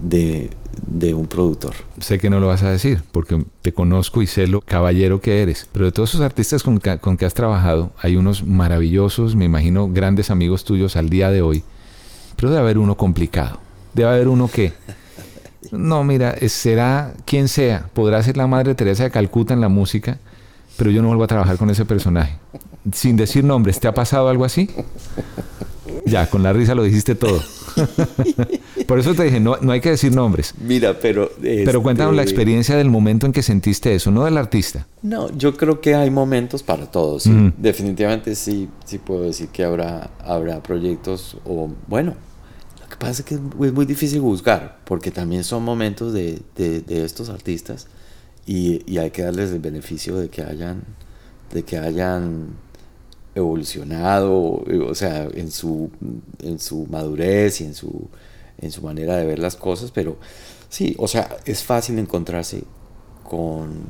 [0.01, 0.49] de,
[0.85, 1.73] de, un productor.
[1.99, 5.41] Sé que no lo vas a decir, porque te conozco y sé lo caballero que
[5.41, 9.45] eres, pero de todos esos artistas con con que has trabajado, hay unos maravillosos, me
[9.45, 11.63] imagino, grandes amigos tuyos al día de hoy,
[12.35, 13.59] pero debe haber uno complicado,
[13.93, 14.73] debe haber uno que...
[15.71, 20.19] No, mira, será quien sea, podrá ser la Madre Teresa de Calcuta en la música,
[20.77, 22.37] pero yo no vuelvo a trabajar con ese personaje.
[22.93, 24.69] Sin decir nombres, ¿te ha pasado algo así?
[26.05, 27.41] Ya, con la risa lo dijiste todo.
[28.87, 30.53] Por eso te dije, no, no hay que decir nombres.
[30.59, 31.31] Mira, pero...
[31.37, 31.63] Este...
[31.65, 34.87] Pero cuéntanos la experiencia del momento en que sentiste eso, no del artista.
[35.01, 37.23] No, yo creo que hay momentos para todos.
[37.23, 37.29] ¿sí?
[37.29, 37.53] Mm.
[37.57, 42.15] Definitivamente sí, sí puedo decir que habrá, habrá proyectos o, bueno,
[42.81, 46.81] Lo que pasa es que es muy difícil juzgar, porque también son momentos de, de,
[46.81, 47.87] de estos artistas
[48.45, 50.83] y, y, hay que darles el beneficio de que hayan,
[51.53, 52.55] de que hayan
[53.37, 55.89] evolucionado, o sea, en su,
[56.39, 58.09] en su madurez y en su,
[58.57, 60.17] en su manera de ver las cosas, pero
[60.69, 62.63] sí, o sea, es fácil encontrarse
[63.23, 63.85] con,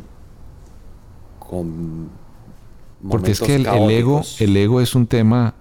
[1.39, 2.09] con
[3.09, 5.53] porque es que el, el, ego, el ego es un tema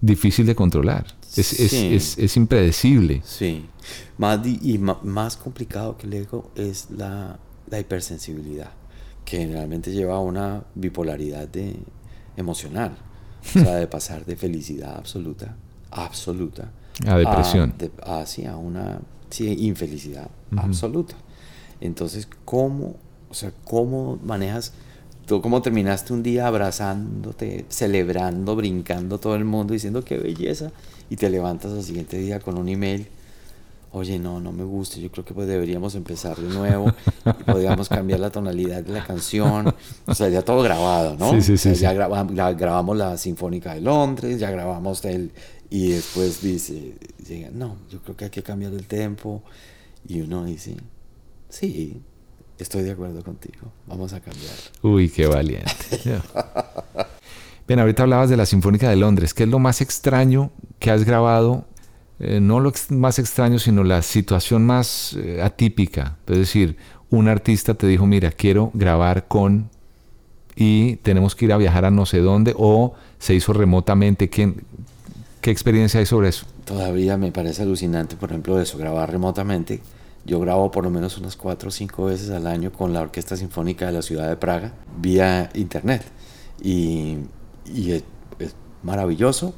[0.00, 1.06] difícil de controlar.
[1.36, 1.64] Es, sí.
[1.64, 3.22] es, es, es, impredecible.
[3.24, 3.66] Sí.
[4.18, 8.70] Más y más complicado que el ego es la, la hipersensibilidad,
[9.24, 11.76] que generalmente lleva a una bipolaridad de,
[12.36, 12.96] emocional.
[13.42, 15.56] O sea, de pasar de felicidad absoluta,
[15.90, 16.70] absoluta,
[17.06, 17.74] a depresión.
[17.74, 19.00] A, de, a, sí, a una
[19.30, 20.64] sí, infelicidad uh -huh.
[20.64, 21.14] absoluta.
[21.80, 22.96] Entonces, ¿cómo,
[23.30, 24.72] o sea, cómo manejas
[25.30, 30.72] tú cómo terminaste un día abrazándote, celebrando, brincando todo el mundo, diciendo qué belleza,
[31.08, 33.06] y te levantas al siguiente día con un email,
[33.92, 36.92] oye, no, no me gusta, yo creo que pues deberíamos empezar de nuevo,
[37.24, 39.74] y podríamos cambiar la tonalidad de la canción,
[40.06, 41.30] o sea, ya todo grabado, ¿no?
[41.32, 41.52] Sí, sí, sí.
[41.52, 41.82] O sea, sí.
[41.82, 45.32] Ya, grabamos, ya, grabamos la Sinfónica de Londres, ya grabamos el,
[45.70, 46.94] y después dice,
[47.26, 49.42] llega, no, yo creo que hay que cambiar el tempo,
[50.06, 50.76] y uno dice,
[51.48, 52.02] sí,
[52.60, 53.72] Estoy de acuerdo contigo.
[53.86, 54.52] Vamos a cambiar.
[54.82, 55.72] Uy, qué valiente.
[57.66, 59.32] Bien, ahorita hablabas de la Sinfónica de Londres.
[59.32, 61.64] ¿Qué es lo más extraño que has grabado?
[62.20, 66.16] Eh, no lo más extraño, sino la situación más eh, atípica.
[66.26, 66.76] Es decir,
[67.10, 69.70] un artista te dijo, mira, quiero grabar con
[70.54, 74.28] y tenemos que ir a viajar a no sé dónde o se hizo remotamente.
[74.28, 74.54] ¿Qué,
[75.40, 76.46] qué experiencia hay sobre eso?
[76.64, 79.80] Todavía me parece alucinante, por ejemplo, eso, grabar remotamente
[80.24, 83.36] yo grabo por lo menos unas cuatro o cinco veces al año con la Orquesta
[83.36, 86.02] Sinfónica de la Ciudad de Praga vía internet.
[86.62, 87.18] Y,
[87.66, 88.04] es,
[88.82, 89.54] maravilloso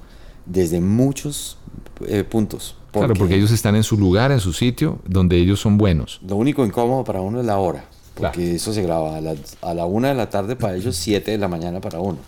[0.46, 1.57] desde muchos
[2.07, 2.76] eh, puntos.
[2.90, 6.20] Porque claro, porque ellos están en su lugar, en su sitio, donde ellos son buenos.
[6.26, 8.57] Lo único incómodo para uno es la hora, porque claro.
[8.57, 11.38] eso se graba a la, a la una de la tarde para ellos, siete de
[11.38, 12.18] la mañana para uno.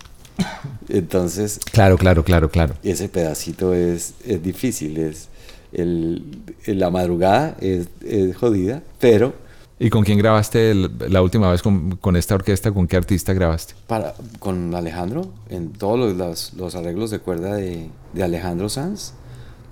[0.89, 1.61] Entonces...
[1.71, 2.75] Claro, claro, claro, claro.
[2.83, 5.29] Ese pedacito es, es difícil, es
[5.73, 6.23] el,
[6.67, 9.44] la madrugada es, es, jodida, pero...
[9.79, 12.71] ¿Y con quién grabaste el, la última vez con, con, esta orquesta?
[12.71, 13.75] ¿Con qué artista grabaste?
[13.89, 19.15] Para, con Alejandro, en todos los, los, los arreglos de cuerda de, de, Alejandro Sanz.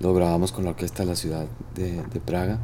[0.01, 2.59] Lo grabamos con la orquesta de la ciudad de, de, Praga.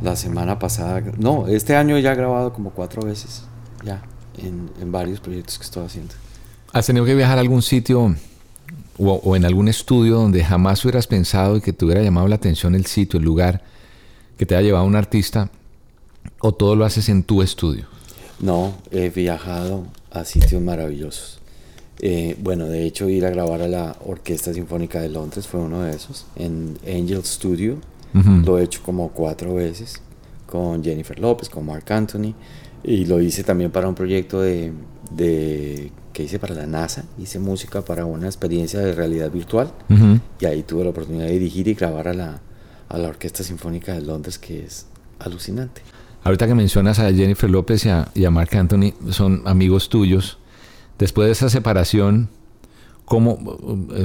[0.00, 3.42] La semana pasada, no, este año ya he grabado como cuatro veces,
[3.84, 4.02] ya,
[4.38, 6.14] en, en varios proyectos que estoy haciendo.
[6.72, 8.14] ¿Has tenido que viajar a algún sitio
[8.98, 12.36] o, o, en algún estudio donde jamás hubieras pensado y que te hubiera llamado la
[12.36, 13.62] atención el sitio, el lugar
[14.38, 15.50] que te haya llevado un artista,
[16.40, 17.86] o todo lo haces en tu estudio?
[18.40, 21.38] No, he viajado a sitios maravillosos.
[22.00, 25.82] Eh, bueno, de hecho, ir a grabar a la Orquesta Sinfónica de Londres fue uno
[25.82, 27.78] de esos, en Angel Studio.
[28.14, 28.44] Uh -huh.
[28.44, 30.00] Lo he hecho como cuatro veces
[30.46, 32.34] con Jennifer López, con Mark Anthony,
[32.84, 34.72] y lo hice también para un proyecto de,
[35.10, 39.94] de que hice para la NASA, hice música para una experiencia de realidad virtual uh
[39.94, 40.20] -huh.
[40.40, 42.40] y ahí tuve la oportunidad de dirigir y grabar a la,
[42.88, 44.86] a la Orquesta Sinfónica de Londres, que es
[45.18, 45.82] alucinante.
[46.26, 50.38] Ahorita que mencionas a Jennifer López y a, y Mark Anthony, son amigos tuyos.
[50.98, 52.30] Después de esa separación,
[53.04, 53.38] ¿cómo,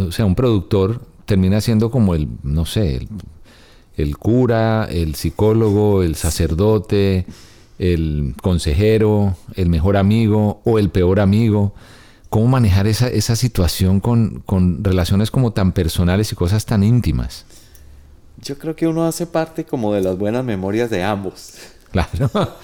[0.07, 3.07] o sea, un productor termina siendo como el, no sé, el,
[3.97, 7.25] el cura, el psicólogo, el sacerdote,
[7.79, 11.73] el consejero, el mejor amigo o el peor amigo?
[12.29, 17.47] ¿Cómo manejar esa, esa situación con, con relaciones como tan personales y cosas tan íntimas?
[18.43, 21.55] Yo creo que uno hace parte como de las buenas memorias de ambos.
[21.91, 22.29] Claro.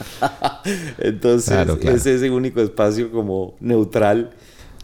[0.97, 1.97] Entonces, claro, claro.
[1.97, 4.31] es ese único espacio como neutral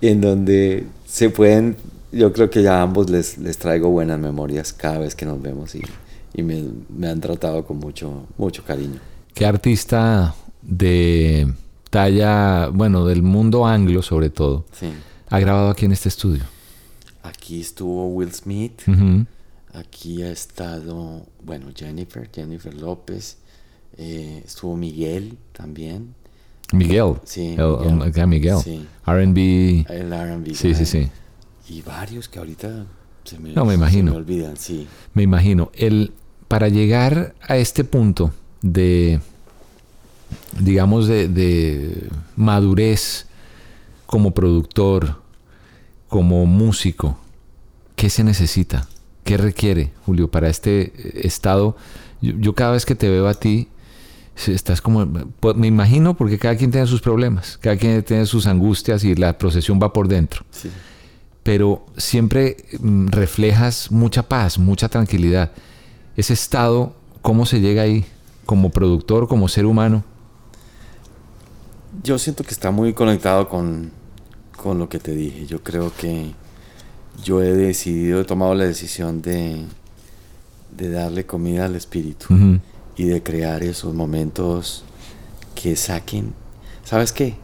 [0.01, 1.77] en donde se pueden,
[2.11, 5.41] yo creo que ya a ambos les, les traigo buenas memorias cada vez que nos
[5.41, 5.81] vemos y,
[6.33, 8.99] y me, me, han tratado con mucho, mucho cariño.
[9.33, 11.53] ¿Qué artista de
[11.89, 14.87] talla, bueno, del mundo anglo sobre todo, sí.
[15.29, 16.43] ha grabado aquí en este estudio?
[17.23, 18.81] Aquí estuvo Will Smith.
[18.87, 19.25] Uh -huh.
[19.73, 23.37] Aquí ha estado, bueno, Jennifer, Jennifer López.
[23.97, 26.15] Eh, estuvo Miguel también.
[26.73, 27.15] Miguel.
[27.23, 27.55] Sí.
[27.57, 28.27] El, Miguel.
[28.27, 28.57] Miguel.
[28.63, 28.87] Sí.
[29.05, 29.85] RB.
[29.89, 30.55] El RB.
[30.55, 31.09] Sí, sí, sí.
[31.69, 32.85] Y varios que ahorita
[33.23, 34.11] se me, no, me imagino.
[34.11, 34.87] Se me olvidan, sí.
[35.13, 35.71] Me imagino.
[35.73, 36.13] El,
[36.47, 39.19] para llegar a este punto de,
[40.59, 43.27] digamos, de, de madurez
[44.05, 45.21] como productor,
[46.09, 47.17] como músico,
[47.95, 48.87] ¿qué se necesita?
[49.23, 51.77] ¿Qué requiere, Julio, para este estado?
[52.21, 53.69] Yo, yo, cada vez que te veo a ti,
[54.35, 55.05] estás como,
[55.55, 59.37] me imagino, porque cada quien tiene sus problemas, cada quien tiene sus angustias y la
[59.37, 60.43] procesión va por dentro.
[60.51, 60.69] Sí.
[61.43, 62.57] Pero siempre
[63.07, 65.51] reflejas mucha paz, mucha tranquilidad.
[66.15, 68.05] ese estado, ¿cómo se llega ahí?
[68.45, 70.03] Como productor, como ser humano.
[72.03, 73.91] Yo siento que está muy conectado con,
[74.55, 75.45] con lo que te dije.
[75.45, 76.33] Yo creo que
[77.23, 79.65] yo he decidido, he tomado la decisión de,
[80.71, 82.27] de darle comida al espíritu.
[82.95, 84.83] Y de crear esos momentos
[85.55, 86.33] que saquen,
[86.83, 87.35] ¿sabes qué?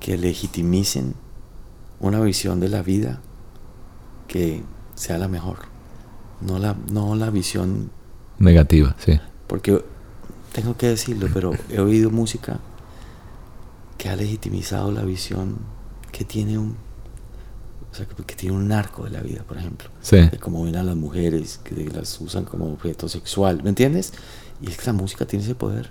[0.00, 1.14] Que legitimicen
[2.00, 3.20] una visión de la vida
[4.28, 4.62] que
[4.94, 5.58] sea la mejor.
[6.40, 7.90] No la, no la visión,
[8.38, 9.20] Negativa, sí.
[9.46, 9.84] porque
[10.52, 12.58] tengo que decirlo, pero he oído música
[13.96, 15.58] que ha legitimizado la visión
[16.10, 16.76] que tiene un,
[17.92, 19.90] o sea, que, tiene un narco de la vida, por ejemplo.
[20.00, 20.16] Sí.
[20.16, 24.14] De cómo ven a las mujeres, que las usan como objeto sexual, ¿me entiendes?
[24.62, 25.90] Y es que la música tiene ese poder.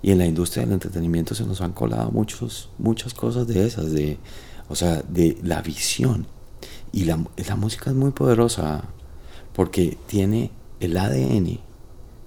[0.00, 3.92] Y en la industria del entretenimiento se nos han colado muchos, muchas cosas de esas,
[3.92, 4.18] de,
[4.68, 6.26] o sea, de la visión.
[6.90, 8.84] Y la, la música es muy poderosa
[9.52, 10.50] porque tiene
[10.80, 11.60] el ADN,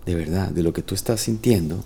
[0.06, 1.84] de verdad, de lo que tú estás sintiendo,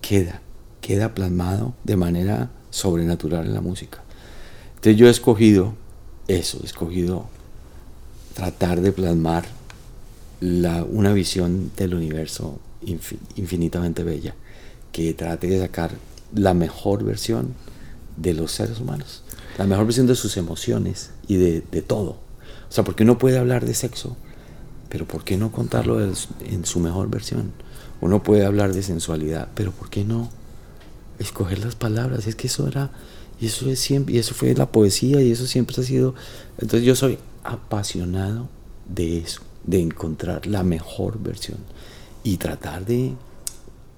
[0.00, 0.40] queda,
[0.80, 4.02] queda plasmado de manera sobrenatural en la música.
[4.76, 5.74] Entonces yo he escogido
[6.38, 7.26] eso, escogido
[8.34, 9.44] tratar de plasmar
[10.40, 14.34] la, una visión del universo infi- infinitamente bella,
[14.92, 15.92] que trate de sacar
[16.34, 17.54] la mejor versión
[18.16, 19.22] de los seres humanos,
[19.58, 22.18] la mejor versión de sus emociones y de, de todo.
[22.68, 24.16] O sea, porque uno puede hablar de sexo,
[24.88, 27.52] pero ¿por qué no contarlo en su mejor versión?
[28.00, 30.30] Uno puede hablar de sensualidad, pero ¿por qué no
[31.18, 32.26] escoger las palabras?
[32.26, 32.90] Es que eso era,
[33.42, 36.14] y eso es siempre, y eso fue la poesía, y eso siempre ha sido.
[36.58, 38.48] Entonces yo soy apasionado
[38.88, 41.58] de eso, de encontrar la mejor versión
[42.22, 43.14] y tratar de,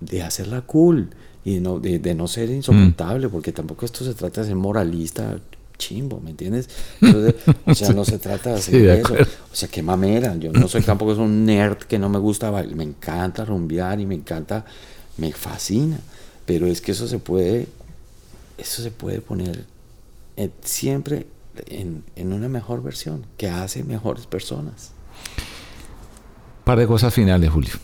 [0.00, 1.10] de hacerla cool
[1.44, 5.38] y no, de, de no ser insoportable, porque tampoco esto se trata de ser moralista
[5.76, 6.70] chimbo, ¿me entiendes?
[7.02, 7.34] Entonces,
[7.66, 9.12] o sea, no se trata de hacer Sí, de eso.
[9.12, 10.34] O sea, qué mamera.
[10.36, 12.76] Yo no soy tampoco es un nerd que no me gusta bailar.
[12.76, 14.64] Me encanta rumbear y me encanta,
[15.18, 15.98] me fascina.
[16.46, 17.66] Pero es que eso se puede,
[18.58, 19.64] eso se puede poner
[20.36, 21.26] eh, siempre
[21.66, 24.92] en, en una mejor versión, que hace mejores personas.
[26.64, 27.74] par de cosas finales, Julio.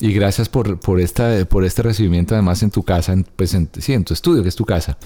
[0.00, 3.68] Y gracias por, por, esta, por este recibimiento, además en tu casa, en, pues en,
[3.78, 4.96] sí, en tu estudio, que es tu casa.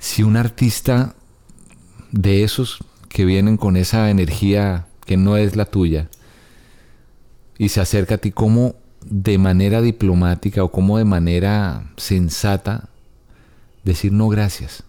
[0.00, 1.14] Si un artista
[2.10, 2.78] de esos
[3.08, 6.08] que vienen con esa energía que no es la tuya
[7.56, 8.74] y se acerca a ti, ¿cómo
[9.04, 12.88] de manera diplomática o cómo de manera sensata
[13.88, 14.84] decir no gracias?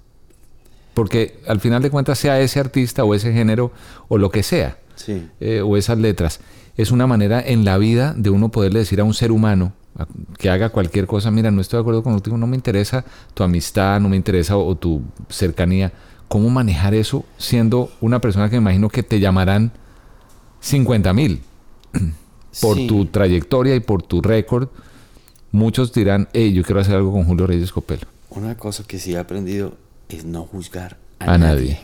[0.94, 3.72] Porque al final de cuentas, sea ese artista o ese género
[4.08, 5.28] o lo que sea, Sí.
[5.40, 6.40] eh, o esas letras.
[6.78, 10.08] Es una manera en la vida de uno poderle decir a un ser humano a-
[10.38, 14.00] que haga cualquier cosa, mira, no estoy de acuerdo contigo, no me interesa tu amistad,
[14.00, 15.92] no me interesa o, o tu cercanía.
[16.28, 19.72] ¿Cómo manejar eso siendo una persona que me imagino que te llamarán
[20.60, 21.42] 50 mil
[22.62, 22.88] por Sí.
[22.88, 24.68] tu trayectoria y por tu récord?
[25.52, 28.04] Muchos dirán, hey, yo quiero hacer algo con Julio Reyes Copelo.
[28.30, 29.74] Una cosa que sí he aprendido
[30.10, 31.74] es no juzgar a, A nadie.
[31.74, 31.80] nadie.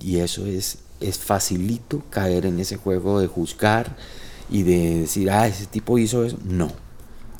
[0.00, 3.96] Y eso es, es facilito caer en ese juego de juzgar
[4.50, 6.38] y de decir, ah, ese tipo hizo eso.
[6.44, 6.70] No.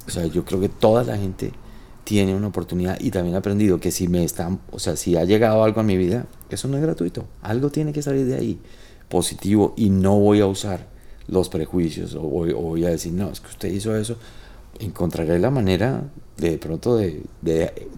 [0.06, 1.52] O sea, yo creo que toda la gente
[2.04, 5.24] tiene una oportunidad y también he aprendido que si me están, o sea, si ha
[5.24, 7.26] llegado algo a mi vida, eso no es gratuito.
[7.42, 8.58] Algo tiene que salir de ahí
[9.08, 10.86] positivo y no voy a usar
[11.28, 14.16] los prejuicios o voy, o voy a decir, no, es que usted hizo eso.
[14.80, 17.22] Encontraré la manera de, pronto de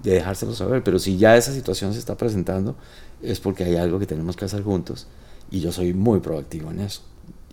[0.03, 2.77] dejárselo saber, pero si ya esa situación se está presentando,
[3.23, 5.07] es porque hay algo que tenemos que hacer juntos
[5.51, 7.03] y yo soy muy proactivo en eso.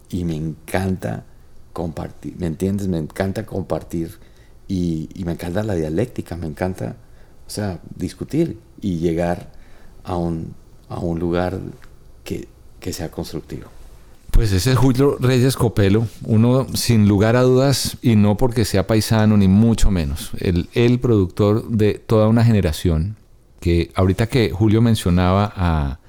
[0.09, 1.25] Y me encanta
[1.73, 2.87] compartir, ¿me entiendes?
[2.87, 4.17] Me encanta compartir
[4.67, 6.95] y, y me encanta la dialéctica, me encanta,
[7.45, 9.51] o sea, discutir y llegar
[10.03, 10.55] a un,
[10.87, 11.59] a un lugar
[12.23, 12.47] que,
[12.79, 13.67] que sea constructivo.
[14.31, 18.87] Pues ese es Julio Reyes Copelo, uno sin lugar a dudas, y no porque sea
[18.87, 23.17] paisano ni mucho menos, el, el productor de toda una generación,
[23.59, 25.99] que ahorita que Julio mencionaba a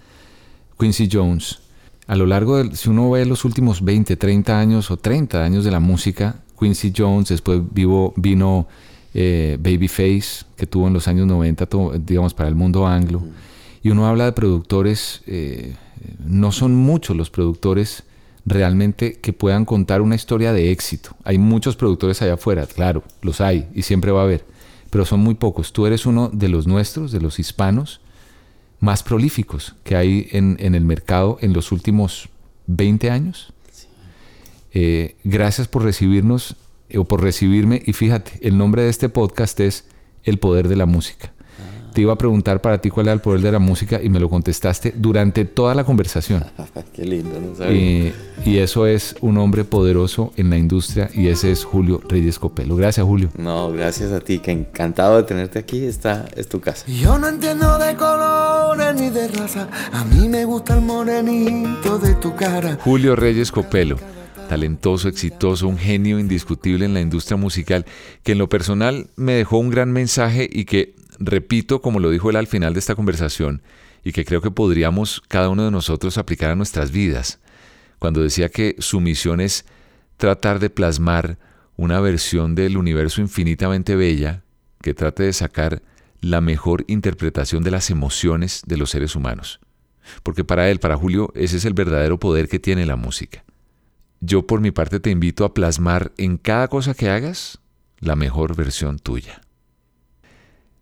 [0.79, 1.59] Quincy Jones,
[2.07, 5.65] a lo largo del, si uno ve los últimos 20, 30 años o 30 años
[5.65, 8.69] de la música, Quincy Jones, después vivo, vino
[9.15, 13.23] eh, Babyface, que tuvo en los años 90, to- digamos, para el mundo anglo,
[13.83, 15.75] y uno habla de productores, eh,
[16.25, 18.05] no son muchos los productores
[18.47, 21.17] realmente que puedan contar una historia de éxito.
[21.25, 24.45] Hay muchos productores allá afuera, claro, los hay y siempre va a haber,
[24.91, 25.73] pero son muy pocos.
[25.73, 28.01] Tú eres uno de los nuestros, de los hispanos,
[28.81, 32.29] más prolíficos que hay en, en el mercado en los últimos
[32.67, 33.53] 20 años.
[34.73, 36.57] Eh, gracias por recibirnos
[36.89, 39.87] eh, o por recibirme y fíjate, el nombre de este podcast es
[40.23, 41.33] El Poder de la Música.
[41.93, 44.21] Te iba a preguntar para ti cuál era el poder de la música y me
[44.21, 46.45] lo contestaste durante toda la conversación.
[46.95, 47.77] Qué lindo, no sabía.
[47.77, 48.15] Y,
[48.45, 52.77] y eso es un hombre poderoso en la industria y ese es Julio Reyes Copelo.
[52.77, 53.31] Gracias, Julio.
[53.37, 55.85] No, gracias a ti, que encantado de tenerte aquí.
[55.85, 56.87] Esta es tu casa.
[56.87, 59.69] Yo no entiendo de colores ni de raza.
[59.93, 62.79] A mí me gusta el morenito de tu cara.
[62.83, 63.97] Julio Reyes Copelo,
[64.49, 67.87] talentoso, exitoso, un genio indiscutible en la industria musical,
[68.23, 72.31] que en lo personal me dejó un gran mensaje y que, repito, como lo dijo
[72.31, 73.63] él al final de esta conversación,
[74.03, 77.39] y que creo que podríamos cada uno de nosotros aplicar a nuestras vidas,
[77.99, 79.67] cuando decía que su misión es
[80.17, 81.39] tratar de plasmar
[81.77, 84.43] una versión del universo infinitamente bella
[84.83, 85.83] que trate de sacar
[86.21, 89.61] la mejor interpretación de las emociones de los seres humanos.
[90.23, 93.45] Porque para él, para Julio, ese es el verdadero poder que tiene la música.
[94.21, 97.59] Yo por mi parte te invito a plasmar en cada cosa que hagas
[97.99, 99.43] la mejor versión tuya.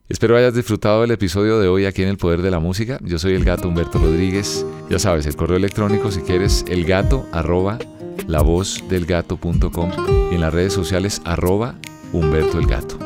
[0.09, 2.99] Espero hayas disfrutado del episodio de hoy aquí en El Poder de la Música.
[3.03, 4.65] Yo soy el gato Humberto Rodríguez.
[4.89, 7.79] Ya sabes, el correo electrónico si quieres, elgato arroba
[8.27, 9.91] lavozdelgato.com
[10.31, 11.75] y en las redes sociales arroba
[12.15, 12.99] Humberto el Gato.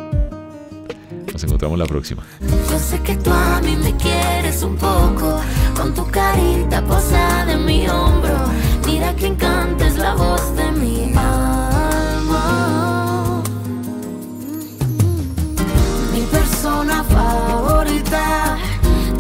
[1.33, 2.23] Nos encontramos la próxima.
[2.71, 5.41] Yo sé que tú a mí me quieres un poco,
[5.77, 8.45] con tu carita posada en mi hombro.
[8.87, 10.71] Mira que encanta es la voz de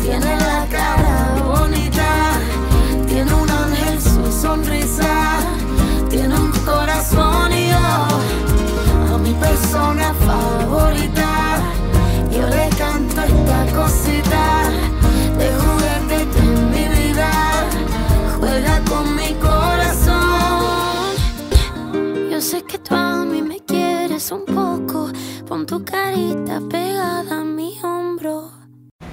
[0.02, 2.32] tiene la cara bonita,
[3.06, 5.38] tiene un ángel su sonrisa,
[6.10, 11.41] tiene un corazón y yo a mi persona favorita.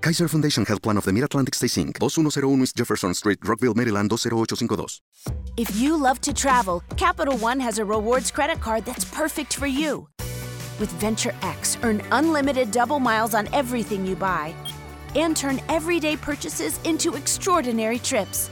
[0.00, 4.08] Kaiser Foundation Health Plan of the Mid-Atlantic Stay Inc., 2101 East Jefferson Street, Rockville, Maryland,
[4.08, 5.02] 20852.
[5.58, 9.66] If you love to travel, Capital One has a rewards credit card that's perfect for
[9.66, 10.08] you.
[10.78, 14.54] With Venture X, earn unlimited double miles on everything you buy
[15.14, 18.48] and turn everyday purchases into extraordinary trips.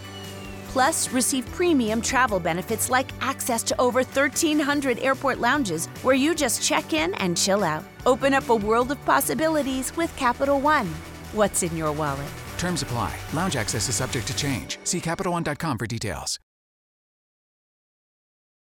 [0.69, 6.63] Plus, receive premium travel benefits like access to over 1,300 airport lounges where you just
[6.63, 7.85] check in and chill out.
[8.05, 10.93] Open up a world of possibilities with Capital One.
[11.33, 12.29] What's in your wallet?
[12.57, 13.15] Terms apply.
[13.33, 14.79] Lounge access is subject to change.
[14.85, 16.39] See CapitalOne.com for details.